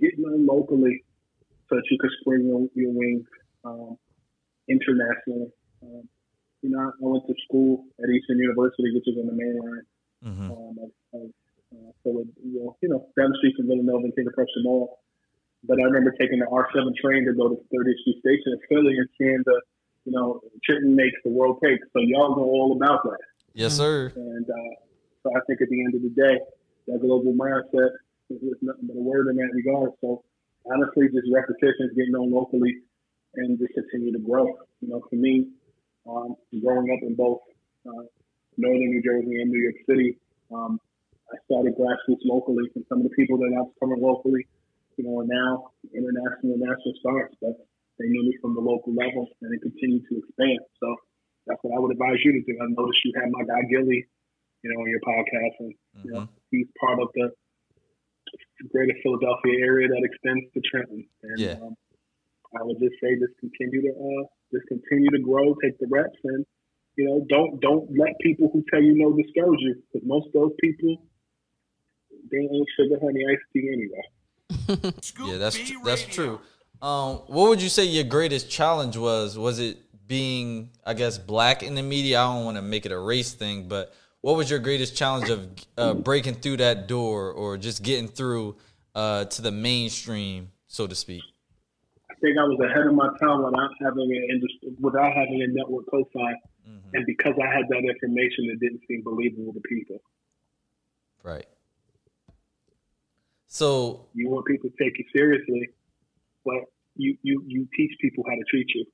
get 0.00 0.18
known 0.18 0.46
locally 0.46 1.04
so 1.68 1.76
that 1.76 1.84
you 1.90 1.98
can 1.98 2.10
spread 2.20 2.40
your, 2.42 2.68
your 2.74 2.92
wings 2.92 3.26
um, 3.64 3.96
internationally. 4.68 5.50
Um, 5.82 6.08
you 6.62 6.70
know, 6.70 6.78
I 6.78 6.92
went 7.00 7.26
to 7.26 7.34
school 7.48 7.84
at 8.02 8.08
Eastern 8.10 8.38
University, 8.38 8.94
which 8.94 9.08
is 9.08 9.16
on 9.18 9.26
the 9.26 9.34
main 9.34 9.58
line 9.58 9.86
um, 10.24 10.76
of, 10.78 11.20
of 11.20 11.30
uh, 11.74 11.90
Philly, 12.04 12.24
you 12.44 12.60
know, 12.60 12.76
you 12.80 12.88
know, 12.88 13.08
down 13.18 13.30
the 13.30 13.38
street 13.38 13.54
from 13.56 13.66
Villanova 13.66 14.04
and 14.04 14.14
King 14.14 14.26
of 14.26 14.34
Prussia 14.34 14.62
Mall. 14.62 15.00
But 15.64 15.78
I 15.80 15.84
remember 15.84 16.12
taking 16.18 16.38
the 16.38 16.46
R7 16.46 16.94
train 17.00 17.24
to 17.26 17.32
go 17.34 17.48
to 17.48 17.54
30th 17.54 17.98
Street 18.02 18.18
Station 18.20 18.52
in 18.54 18.60
Philly 18.68 18.96
and 18.98 19.08
seeing 19.18 19.42
the, 19.44 19.60
you 20.04 20.12
know, 20.12 20.40
Trenton 20.64 20.94
makes 20.94 21.16
the 21.24 21.30
world 21.30 21.60
cake. 21.62 21.80
So 21.92 22.00
y'all 22.02 22.36
know 22.36 22.42
all 22.42 22.76
about 22.76 23.02
that. 23.04 23.18
Yes, 23.54 23.76
sir. 23.76 24.12
And 24.14 24.46
uh, 24.48 24.74
so 25.22 25.30
I 25.36 25.40
think 25.46 25.62
at 25.62 25.68
the 25.68 25.84
end 25.84 25.94
of 25.94 26.02
the 26.02 26.10
day, 26.10 26.38
that 26.88 27.00
global 27.00 27.32
mindset 27.34 27.90
is 28.32 28.42
is 28.42 28.60
nothing 28.62 28.88
but 28.88 28.96
a 28.96 29.04
word 29.04 29.28
in 29.28 29.36
that 29.36 29.52
regard. 29.52 29.92
So 30.00 30.24
honestly, 30.64 31.08
just 31.12 31.28
repetitions, 31.32 31.92
getting 31.96 32.12
known 32.12 32.32
locally, 32.32 32.82
and 33.36 33.58
just 33.58 33.74
continue 33.74 34.12
to 34.12 34.18
grow. 34.18 34.46
You 34.80 34.88
know, 34.88 35.00
for 35.08 35.16
me, 35.16 35.52
um, 36.08 36.36
growing 36.64 36.88
up 36.90 37.02
in 37.02 37.14
both 37.14 37.40
uh, 37.86 38.08
northern 38.56 38.90
New 38.90 39.02
Jersey 39.02 39.40
and 39.40 39.50
New 39.50 39.60
York 39.60 39.78
City, 39.88 40.18
um, 40.52 40.80
I 41.32 41.36
started 41.48 41.74
grassroots 41.76 42.24
locally 42.24 42.68
from 42.72 42.84
some 42.88 43.00
of 43.00 43.04
the 43.04 43.14
people 43.16 43.38
that 43.38 43.52
I 43.56 43.64
was 43.64 43.72
covering 43.80 44.02
locally, 44.02 44.46
you 44.96 45.04
know, 45.04 45.20
are 45.20 45.28
now 45.28 45.72
international 45.88 46.60
and 46.60 46.64
national 46.64 46.92
stars, 47.00 47.32
but 47.40 47.56
they 47.98 48.08
knew 48.08 48.28
me 48.28 48.36
from 48.40 48.54
the 48.54 48.60
local 48.60 48.92
level 48.92 49.28
and 49.40 49.54
it 49.54 49.62
continued 49.62 50.04
to 50.12 50.20
expand. 50.20 50.60
So 50.80 50.96
that's 51.46 51.60
what 51.62 51.72
I 51.72 51.80
would 51.80 51.92
advise 51.92 52.20
you 52.24 52.32
to 52.36 52.42
do. 52.44 52.52
I 52.60 52.68
noticed 52.68 53.00
you 53.04 53.12
had 53.16 53.32
my 53.32 53.44
guy 53.48 53.64
Gilly, 53.70 54.04
you 54.62 54.68
know, 54.70 54.80
on 54.84 54.88
your 54.90 55.00
podcast, 55.00 55.56
and 55.60 55.72
mm-hmm. 55.72 56.04
you 56.04 56.10
know, 56.12 56.20
mm-hmm. 56.28 56.50
he's 56.50 56.68
part 56.78 57.00
of 57.00 57.08
the 57.14 57.32
greater 58.70 58.94
Philadelphia 59.02 59.54
area 59.60 59.88
that 59.88 60.02
extends 60.02 60.46
to 60.54 60.60
Trenton. 60.70 61.04
And 61.22 61.38
yeah. 61.38 61.56
um, 61.62 61.74
I 62.54 62.62
would 62.62 62.78
just 62.78 62.94
say 63.02 63.16
just 63.18 63.38
continue 63.40 63.82
to 63.82 63.92
uh, 63.92 64.24
just 64.52 64.66
continue 64.68 65.10
to 65.10 65.18
grow, 65.18 65.54
take 65.62 65.78
the 65.78 65.86
reps, 65.90 66.18
and 66.24 66.44
you 66.96 67.04
know, 67.06 67.24
don't 67.28 67.60
don't 67.60 67.88
let 67.96 68.18
people 68.20 68.50
who 68.52 68.64
tell 68.70 68.82
you 68.82 68.94
no 68.94 69.16
discourage 69.16 69.60
you 69.60 69.76
because 69.92 70.06
most 70.06 70.26
of 70.28 70.32
those 70.32 70.52
people 70.60 71.02
they 72.30 72.38
ain't 72.38 72.68
sugar 72.78 72.98
honey 73.02 73.24
iced 73.30 73.42
tea 73.52 73.68
anyway. 73.72 74.92
yeah, 75.30 75.38
that's 75.38 75.56
tr- 75.56 75.84
that's 75.84 76.04
true. 76.04 76.40
Um, 76.80 77.16
what 77.28 77.48
would 77.48 77.62
you 77.62 77.68
say 77.68 77.84
your 77.84 78.04
greatest 78.04 78.50
challenge 78.50 78.96
was? 78.96 79.38
Was 79.38 79.60
it 79.60 79.78
being, 80.06 80.70
I 80.84 80.94
guess, 80.94 81.16
black 81.16 81.62
in 81.62 81.74
the 81.74 81.82
media? 81.82 82.20
I 82.20 82.34
don't 82.34 82.44
want 82.44 82.56
to 82.56 82.62
make 82.62 82.84
it 82.84 82.92
a 82.92 82.98
race 82.98 83.32
thing, 83.32 83.68
but 83.68 83.94
what 84.22 84.36
was 84.36 84.48
your 84.48 84.60
greatest 84.60 84.96
challenge 84.96 85.28
of 85.28 85.48
uh, 85.76 85.94
breaking 85.94 86.34
through 86.34 86.56
that 86.58 86.88
door 86.88 87.30
or 87.32 87.58
just 87.58 87.82
getting 87.82 88.08
through 88.08 88.56
uh, 88.94 89.24
to 89.26 89.42
the 89.42 89.50
mainstream, 89.50 90.50
so 90.68 90.86
to 90.86 90.94
speak? 90.94 91.22
I 92.10 92.14
think 92.22 92.38
I 92.38 92.44
was 92.44 92.58
ahead 92.64 92.86
of 92.86 92.94
my 92.94 93.08
time 93.20 93.42
without 93.42 93.70
having 93.80 94.10
an 94.10 94.26
industry, 94.30 94.70
without 94.80 95.12
having 95.12 95.42
a 95.42 95.48
network 95.48 95.86
co-sign, 95.90 96.36
mm-hmm. 96.68 96.94
and 96.94 97.04
because 97.04 97.34
I 97.42 97.52
had 97.52 97.66
that 97.68 97.82
information, 97.84 98.48
it 98.48 98.60
didn't 98.60 98.80
seem 98.88 99.02
believable 99.02 99.52
to 99.52 99.60
people. 99.60 100.00
Right. 101.24 101.46
So 103.48 104.06
you 104.14 104.30
want 104.30 104.46
people 104.46 104.70
to 104.70 104.84
take 104.84 104.98
you 104.98 105.04
seriously, 105.14 105.70
but 106.44 106.62
you 106.94 107.18
you 107.22 107.42
you 107.46 107.68
teach 107.76 107.90
people 108.00 108.24
how 108.26 108.34
to 108.34 108.44
treat 108.48 108.68
you. 108.72 108.86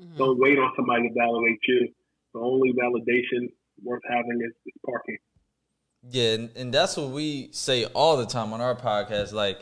Mm-hmm. 0.00 0.16
Don't 0.16 0.38
wait 0.38 0.58
on 0.58 0.72
somebody 0.76 1.08
to 1.08 1.14
validate 1.14 1.58
you. 1.66 1.88
The 2.34 2.40
only 2.40 2.72
validation 2.72 3.50
worth 3.82 4.02
having 4.08 4.40
is, 4.44 4.54
is 4.66 4.74
parking. 4.84 5.18
Yeah, 6.08 6.34
and, 6.34 6.50
and 6.56 6.74
that's 6.74 6.96
what 6.96 7.10
we 7.10 7.48
say 7.52 7.84
all 7.86 8.16
the 8.16 8.26
time 8.26 8.52
on 8.52 8.60
our 8.60 8.76
podcast. 8.76 9.32
Like, 9.32 9.58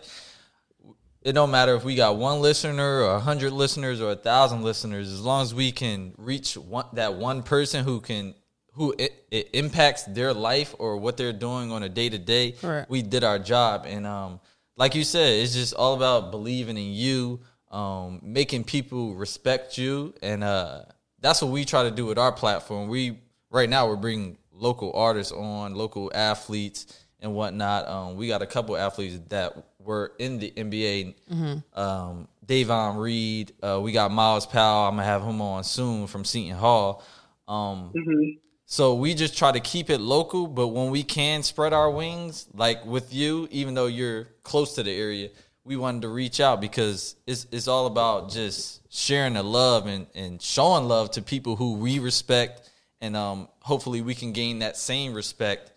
it 1.23 1.33
don't 1.33 1.51
matter 1.51 1.75
if 1.75 1.85
we 1.85 1.95
got 1.95 2.17
one 2.17 2.41
listener 2.41 3.03
or 3.03 3.15
a 3.15 3.21
hundred 3.21 3.53
listeners 3.53 4.01
or 4.01 4.13
a 4.13 4.17
thousand 4.17 4.63
listeners, 4.63 5.11
as 5.11 5.23
long 5.23 5.43
as 5.43 5.55
we 5.55 5.73
can 5.73 6.13
reach 6.19 6.57
one 6.57 6.87
that 6.93 7.15
one 7.15 7.43
person 7.43 7.83
who 7.85 8.01
can 8.01 8.35
who 8.75 8.95
it, 8.99 9.25
it 9.31 9.51
impacts 9.55 10.03
their 10.03 10.35
life 10.35 10.75
or 10.79 10.97
what 10.97 11.17
they're 11.17 11.33
doing 11.33 11.71
on 11.73 11.83
a 11.83 11.89
day 11.89 12.09
to 12.09 12.19
day, 12.19 12.55
we 12.89 13.03
did 13.03 13.25
our 13.25 13.39
job. 13.39 13.87
And 13.87 14.07
um, 14.07 14.41
like 14.77 14.95
you 14.95 15.05
said, 15.05 15.41
it's 15.41 15.55
just 15.55 15.75
all 15.75 15.95
about 15.95 16.31
believing 16.31 16.77
in 16.77 16.93
you, 16.93 17.41
um, 17.71 18.21
making 18.23 18.65
people 18.65 19.15
respect 19.15 19.79
you, 19.79 20.13
and 20.23 20.45
uh, 20.45 20.83
that's 21.21 21.41
what 21.41 21.53
we 21.53 21.65
try 21.65 21.85
to 21.85 21.91
do 21.91 22.05
with 22.05 22.19
our 22.19 22.33
platform. 22.33 22.89
We 22.89 23.21
right 23.55 23.71
now 23.71 23.87
we're 23.87 23.97
bringing 23.97 24.37
local 24.53 24.93
artists 24.95 25.33
on, 25.33 25.75
local 25.75 26.11
athletes 26.13 26.99
and 27.21 27.33
whatnot. 27.35 27.89
Um, 27.89 28.17
we 28.17 28.27
got 28.27 28.43
a 28.43 28.47
couple 28.47 28.77
athletes 28.77 29.19
that 29.29 29.53
were 29.79 30.13
in 30.19 30.39
the 30.41 30.51
NBA. 30.51 31.15
Mm-hmm. 31.33 31.79
Um, 31.81 32.29
Davon 32.45 32.97
Reed. 32.97 33.53
Uh, 33.63 33.81
we 33.81 33.93
got 33.93 34.11
Myles 34.11 34.45
Powell. 34.45 34.89
I'm 34.89 34.97
gonna 34.97 35.05
have 35.05 35.23
him 35.23 35.41
on 35.41 35.63
soon 35.63 36.09
from 36.09 36.25
Seton 36.25 36.59
Hall. 36.59 37.03
Um, 37.47 37.93
mm-hmm. 37.95 38.39
So 38.67 38.95
we 38.95 39.15
just 39.15 39.39
try 39.39 39.53
to 39.53 39.61
keep 39.61 39.89
it 39.89 40.01
local, 40.01 40.47
but 40.49 40.69
when 40.69 40.91
we 40.91 41.05
can 41.05 41.43
spread 41.43 41.73
our 41.73 41.91
wings, 41.91 42.49
like 42.55 42.85
with 42.85 43.15
you, 43.15 43.47
even 43.51 43.75
though 43.75 43.87
you're 43.87 44.25
close 44.43 44.75
to 44.75 44.83
the 44.83 44.91
area, 44.91 45.29
we 45.65 45.77
wanted 45.77 46.03
to 46.03 46.09
reach 46.09 46.41
out 46.41 46.61
because 46.61 47.15
it's 47.27 47.47
it's 47.53 47.69
all 47.69 47.87
about 47.87 48.31
just 48.31 48.81
sharing 48.93 49.35
the 49.35 49.43
love 49.45 49.87
and, 49.87 50.07
and 50.15 50.43
showing 50.43 50.89
love 50.89 51.13
to 51.13 51.23
people 51.23 51.55
who 51.57 51.75
we 51.75 52.01
respect 52.01 52.69
and 53.05 53.17
um, 53.19 53.49
hopefully 53.61 54.01
we 54.01 54.15
can 54.15 54.33
gain 54.33 54.61
that 54.61 54.79
same 54.79 55.13
respect 55.13 55.71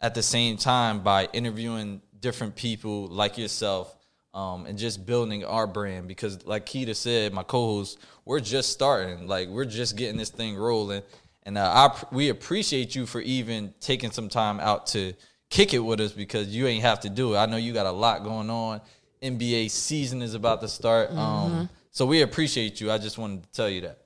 at 0.00 0.16
the 0.16 0.22
same 0.22 0.56
time 0.56 1.00
by 1.00 1.28
interviewing 1.32 2.02
different 2.18 2.56
people 2.56 3.06
like 3.06 3.38
yourself 3.38 3.96
um, 4.34 4.66
and 4.66 4.76
just 4.76 5.06
building 5.06 5.44
our 5.44 5.68
brand. 5.68 6.08
Because 6.08 6.44
like 6.44 6.66
Keita 6.66 6.96
said 6.96 7.32
my 7.32 7.44
co-host 7.44 7.98
we're 8.24 8.40
just 8.40 8.70
starting. 8.70 9.28
Like 9.28 9.48
we're 9.48 9.64
just 9.64 9.96
getting 9.96 10.16
this 10.16 10.30
thing 10.30 10.56
rolling. 10.56 11.02
And 11.44 11.56
uh, 11.56 11.92
I, 11.92 12.04
we 12.10 12.30
appreciate 12.30 12.96
you 12.96 13.06
for 13.06 13.20
even 13.20 13.72
taking 13.80 14.10
some 14.10 14.28
time 14.28 14.58
out 14.58 14.88
to 14.88 15.12
kick 15.50 15.74
it 15.74 15.78
with 15.78 16.00
us 16.00 16.10
because 16.10 16.48
you 16.48 16.66
ain't 16.66 16.82
have 16.82 16.98
to 17.00 17.10
do 17.10 17.34
it. 17.34 17.38
I 17.38 17.46
know 17.46 17.58
you 17.58 17.72
got 17.72 17.86
a 17.86 17.92
lot 17.92 18.24
going 18.24 18.50
on. 18.50 18.80
NBA 19.22 19.70
season 19.70 20.20
is 20.20 20.34
about 20.34 20.60
to 20.62 20.68
start. 20.68 21.10
Um, 21.10 21.16
mm-hmm. 21.16 21.54
um, 21.60 21.68
so 21.92 22.06
we 22.06 22.22
appreciate 22.22 22.80
you. 22.80 22.90
I 22.90 22.98
just 22.98 23.18
wanted 23.18 23.44
to 23.44 23.52
tell 23.52 23.68
you 23.68 23.82
that 23.82 24.01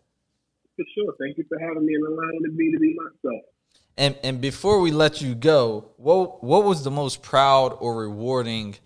for 0.77 0.85
sure. 0.95 1.15
Thank 1.19 1.39
you 1.39 1.45
for 1.49 1.59
having 1.59 1.85
me 1.85 1.95
and 1.95 2.07
allowing 2.07 2.57
me 2.57 2.73
to 2.73 2.79
be 2.79 2.95
myself. 2.95 3.43
And 3.97 4.17
and 4.23 4.41
before 4.41 4.81
we 4.81 4.91
let 4.91 5.21
you 5.23 5.35
go, 5.35 5.91
what 5.97 6.45
what 6.45 6.65
was 6.65 6.85
the 6.85 6.91
most 6.91 7.23
proud 7.23 7.77
or 7.81 7.97
rewarding 7.97 8.77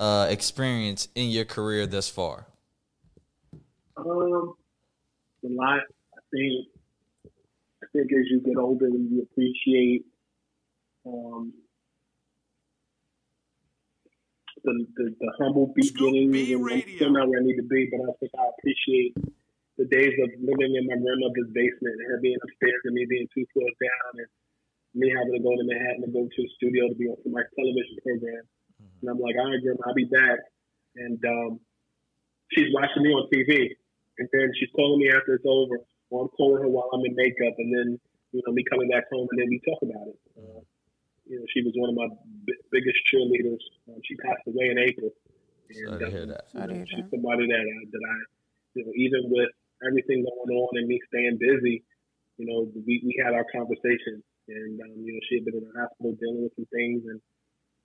uh, 0.00 0.26
experience 0.28 1.08
in 1.14 1.30
your 1.30 1.44
career 1.44 1.86
thus 1.86 2.08
far? 2.08 2.46
Um, 3.96 4.54
a 5.44 5.48
lot. 5.48 5.80
I 5.80 6.20
think 6.32 6.66
I 7.82 7.86
think 7.92 8.12
as 8.12 8.26
you 8.30 8.40
get 8.44 8.56
older, 8.56 8.88
you 8.88 9.26
appreciate 9.30 10.06
um, 11.06 11.52
the, 14.64 14.86
the, 14.96 15.14
the 15.20 15.32
humble 15.38 15.72
beginnings. 15.74 16.50
And 16.50 16.70
I'm 16.70 16.82
still 16.96 17.12
not 17.12 17.28
where 17.28 17.40
I 17.40 17.44
need 17.44 17.56
to 17.56 17.62
be, 17.62 17.88
but 17.90 18.00
I 18.02 18.12
think 18.18 18.32
I 18.38 18.48
appreciate 18.58 19.14
the 19.78 19.86
days 19.86 20.10
of 20.18 20.28
living 20.42 20.74
in 20.74 20.84
my 20.90 20.98
grandmother's 20.98 21.54
basement 21.54 21.94
and 22.02 22.06
her 22.10 22.18
being 22.18 22.38
upstairs 22.42 22.82
and 22.84 22.98
me 22.98 23.06
being 23.06 23.30
two 23.30 23.46
floors 23.54 23.78
down 23.78 24.26
and 24.26 24.30
me 24.98 25.06
having 25.14 25.38
to 25.38 25.42
go 25.42 25.54
to 25.54 25.62
Manhattan 25.62 26.02
to 26.02 26.10
go 26.10 26.26
to 26.26 26.40
a 26.42 26.50
studio 26.58 26.90
to 26.90 26.96
be 26.98 27.06
on 27.06 27.30
my 27.30 27.46
television 27.54 27.96
program. 28.02 28.42
Mm-hmm. 28.42 28.98
And 29.02 29.06
I'm 29.06 29.20
like, 29.22 29.38
all 29.38 29.46
right, 29.46 29.62
grandma, 29.62 29.86
I'll 29.86 29.94
be 29.94 30.10
back. 30.10 30.42
And 30.98 31.20
um, 31.22 31.62
she's 32.50 32.74
watching 32.74 33.06
me 33.06 33.14
on 33.14 33.30
TV. 33.30 33.78
And 34.18 34.26
then 34.34 34.50
she's 34.58 34.74
calling 34.74 34.98
me 34.98 35.14
after 35.14 35.38
it's 35.38 35.46
over. 35.46 35.78
Or 36.10 36.26
I'm 36.26 36.32
calling 36.34 36.58
her 36.58 36.68
while 36.68 36.90
I'm 36.90 37.06
in 37.06 37.14
makeup. 37.14 37.54
And 37.62 37.70
then, 37.70 37.88
you 38.34 38.42
know, 38.42 38.50
me 38.50 38.66
coming 38.66 38.90
back 38.90 39.06
home 39.14 39.30
and 39.30 39.38
then 39.38 39.46
we 39.46 39.62
talk 39.62 39.78
about 39.86 40.10
it. 40.10 40.18
Uh, 40.34 40.66
you 41.30 41.38
know, 41.38 41.46
she 41.54 41.62
was 41.62 41.76
one 41.78 41.94
of 41.94 41.96
my 41.96 42.10
b- 42.42 42.62
biggest 42.72 42.98
cheerleaders. 43.06 43.62
Um, 43.86 44.02
she 44.02 44.16
passed 44.18 44.42
away 44.50 44.74
in 44.74 44.78
April. 44.82 45.14
And, 45.70 45.78
Sorry 45.86 45.98
to 46.02 46.10
hear 46.10 46.26
um, 46.26 46.34
that. 46.34 46.44
You 46.50 46.66
know, 46.66 46.84
she's 46.88 47.06
somebody 47.14 47.46
that, 47.46 47.62
uh, 47.62 47.84
that 47.94 48.02
I, 48.02 48.16
you 48.74 48.82
know, 48.82 48.92
even 48.96 49.30
with 49.30 49.52
everything 49.86 50.24
going 50.24 50.52
on 50.52 50.72
and 50.78 50.88
me 50.88 50.98
staying 51.08 51.38
busy, 51.38 51.84
you 52.38 52.46
know, 52.46 52.70
we, 52.86 53.02
we 53.02 53.14
had 53.18 53.34
our 53.34 53.46
conversation. 53.50 54.22
And, 54.48 54.80
um, 54.80 54.94
you 55.04 55.12
know, 55.12 55.22
she 55.28 55.42
had 55.42 55.44
been 55.44 55.60
in 55.60 55.66
the 55.68 55.76
hospital 55.76 56.16
dealing 56.16 56.48
with 56.48 56.56
some 56.56 56.70
things. 56.72 57.04
And, 57.04 57.20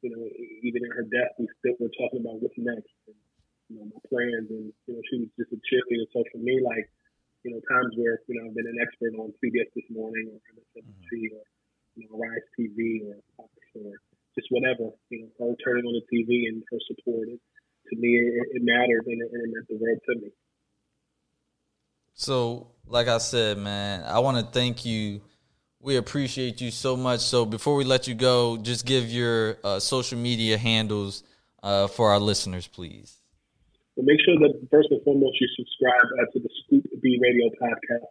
you 0.01 0.09
know, 0.13 0.23
even 0.63 0.81
in 0.85 0.91
her 0.95 1.07
death, 1.09 1.35
we 1.37 1.49
still 1.59 1.75
were 1.81 1.91
talking 1.97 2.23
about 2.23 2.39
what's 2.39 2.55
next 2.57 2.93
and, 3.09 3.19
you 3.67 3.75
know, 3.81 3.85
my 3.91 4.01
plans. 4.07 4.47
And, 4.47 4.71
you 4.87 4.93
know, 4.95 5.03
she 5.11 5.27
was 5.27 5.31
just 5.35 5.51
a 5.51 5.59
cheerleader. 5.67 6.07
So 6.15 6.23
for 6.31 6.39
me, 6.39 6.61
like, 6.63 6.87
you 7.43 7.51
know, 7.51 7.59
times 7.67 7.91
where, 7.99 8.23
you 8.29 8.39
know, 8.39 8.47
I've 8.47 8.55
been 8.55 8.71
an 8.71 8.79
expert 8.79 9.19
on 9.19 9.35
CBS 9.43 9.67
This 9.75 9.89
Morning 9.91 10.31
or 10.31 10.39
MSNBC 10.55 11.11
mm-hmm. 11.11 11.35
or, 11.35 11.43
you 11.99 12.07
know, 12.07 12.15
Rise 12.15 12.47
TV 12.55 13.03
or 13.03 13.19
Fox 13.35 13.51
or 13.75 13.91
just 14.37 14.47
whatever, 14.49 14.95
you 15.11 15.27
know, 15.27 15.29
her 15.39 15.55
turning 15.59 15.85
on 15.85 15.95
the 15.99 16.05
TV 16.07 16.47
and 16.47 16.63
her 16.71 16.79
support. 16.87 17.27
It, 17.27 17.41
to 17.91 17.93
me, 17.99 18.15
it, 18.15 18.47
it 18.55 18.63
mattered 18.63 19.03
and 19.11 19.19
it, 19.19 19.29
and 19.29 19.41
it 19.43 19.51
meant 19.51 19.67
the 19.67 19.75
world 19.75 19.99
to 20.07 20.15
me. 20.23 20.31
So, 22.13 22.67
like 22.85 23.07
I 23.07 23.17
said, 23.17 23.57
man, 23.57 24.03
I 24.03 24.19
want 24.19 24.37
to 24.37 24.43
thank 24.43 24.85
you. 24.85 25.21
We 25.79 25.97
appreciate 25.97 26.61
you 26.61 26.71
so 26.71 26.95
much. 26.95 27.19
So, 27.19 27.45
before 27.45 27.75
we 27.75 27.83
let 27.83 28.07
you 28.07 28.13
go, 28.13 28.57
just 28.57 28.85
give 28.85 29.09
your 29.09 29.57
uh, 29.63 29.79
social 29.79 30.17
media 30.17 30.57
handles 30.57 31.23
uh, 31.61 31.87
for 31.87 32.11
our 32.11 32.19
listeners, 32.19 32.67
please. 32.67 33.17
Well, 33.95 34.05
make 34.05 34.19
sure 34.25 34.37
that 34.39 34.53
first 34.71 34.89
and 34.91 35.01
foremost 35.03 35.37
you 35.39 35.47
subscribe 35.57 36.07
uh, 36.19 36.25
to 36.33 36.39
the 36.39 36.49
Scoop 36.65 36.85
B 37.01 37.19
Radio 37.21 37.49
podcast, 37.61 38.09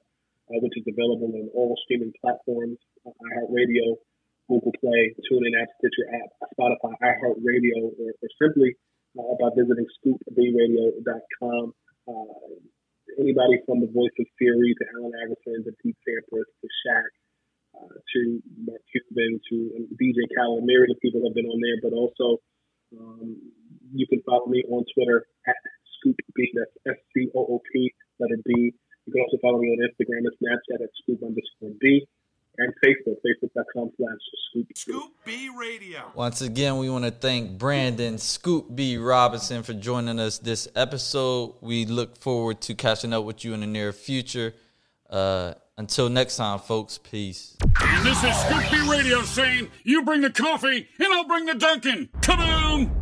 uh, 0.51 0.59
which 0.63 0.77
is 0.77 0.85
available 0.87 1.31
on 1.35 1.49
all 1.55 1.77
streaming 1.85 2.13
platforms: 2.21 2.79
uh, 3.07 3.11
iHeartRadio, 3.11 3.97
Google 4.49 4.73
Play, 4.81 5.15
TuneIn 5.31 5.55
app, 5.61 5.69
Stitcher 5.79 6.07
app, 6.23 6.31
Spotify, 6.59 6.95
iHeartRadio, 7.03 7.91
or, 7.99 8.11
or 8.15 8.29
simply 8.41 8.75
uh, 9.19 9.35
by 9.41 9.49
visiting 9.57 9.87
ScoopBRadio.com. 10.03 11.75
Anybody 13.19 13.61
from 13.67 13.81
the 13.81 13.91
Voice 13.93 14.15
of 14.19 14.27
Fury 14.39 14.75
to 14.79 14.85
Allen 14.97 15.13
Iverson 15.13 15.65
to 15.65 15.73
Pete 15.83 15.99
Sampras 16.07 16.49
to 16.49 16.69
Shaq 16.87 17.11
uh, 17.77 17.93
to 17.93 18.21
Mark 18.65 18.81
Cuban 18.89 19.41
to 19.51 19.57
DJ 20.01 20.29
Khaled. 20.37 20.65
Myriad 20.65 20.91
of 20.91 21.01
people 21.01 21.21
have 21.25 21.35
been 21.35 21.47
on 21.47 21.61
there, 21.61 21.79
but 21.83 21.93
also 21.93 22.41
um, 22.97 23.37
you 23.93 24.07
can 24.07 24.23
follow 24.25 24.47
me 24.47 24.65
on 24.69 24.85
Twitter 24.95 25.27
at 25.47 25.61
Scoop 25.99 26.17
B. 26.35 26.51
That's 26.55 26.99
S 26.99 27.01
C 27.13 27.29
O 27.37 27.59
O 27.59 27.61
P 27.73 27.93
letter 28.19 28.39
B. 28.45 28.73
You 29.07 29.13
can 29.13 29.23
also 29.23 29.39
follow 29.43 29.59
me 29.59 29.69
on 29.75 29.83
Instagram 29.83 30.25
and 30.25 30.37
Snapchat 30.39 30.83
at 30.83 30.91
Scoop 31.03 31.21
underscore 31.23 31.75
B. 31.81 32.07
and 32.65 32.75
Facebook, 32.85 33.17
facebook.com 33.27 33.91
slash 33.97 34.19
Scoop. 34.51 34.67
Scoop 34.77 35.13
B 35.25 35.49
Radio. 35.59 36.11
Once 36.15 36.43
again, 36.43 36.79
we 36.79 36.91
want 36.91 37.05
to 37.05 37.11
thank 37.11 37.59
Brandon 37.59 38.19
Scoop 38.19 38.75
B 38.75 38.97
Robinson 38.97 39.63
for 39.63 39.73
joining 39.73 40.19
us 40.19 40.39
this 40.39 40.69
episode. 40.77 41.55
We 41.61 41.87
look 41.87 42.19
forward 42.19 42.61
to 42.63 42.75
catching 42.75 43.13
up 43.13 43.25
with 43.25 43.45
you 43.45 43.55
in 43.55 43.61
the 43.61 43.67
near 43.67 43.93
future. 43.93 44.55
Uh, 45.09 45.55
until 45.79 46.09
next 46.09 46.37
time, 46.37 46.59
folks, 46.59 46.99
peace. 46.99 47.57
And 47.81 48.07
this 48.07 48.23
is 48.23 48.37
Scoop 48.37 48.71
B 48.71 48.91
Radio 48.91 49.23
saying, 49.23 49.69
you 49.85 50.05
bring 50.05 50.21
the 50.21 50.31
coffee 50.31 50.89
and 50.99 51.13
I'll 51.13 51.25
bring 51.25 51.47
the 51.47 51.55
Dunkin'. 51.55 52.09
Kaboom! 52.21 53.02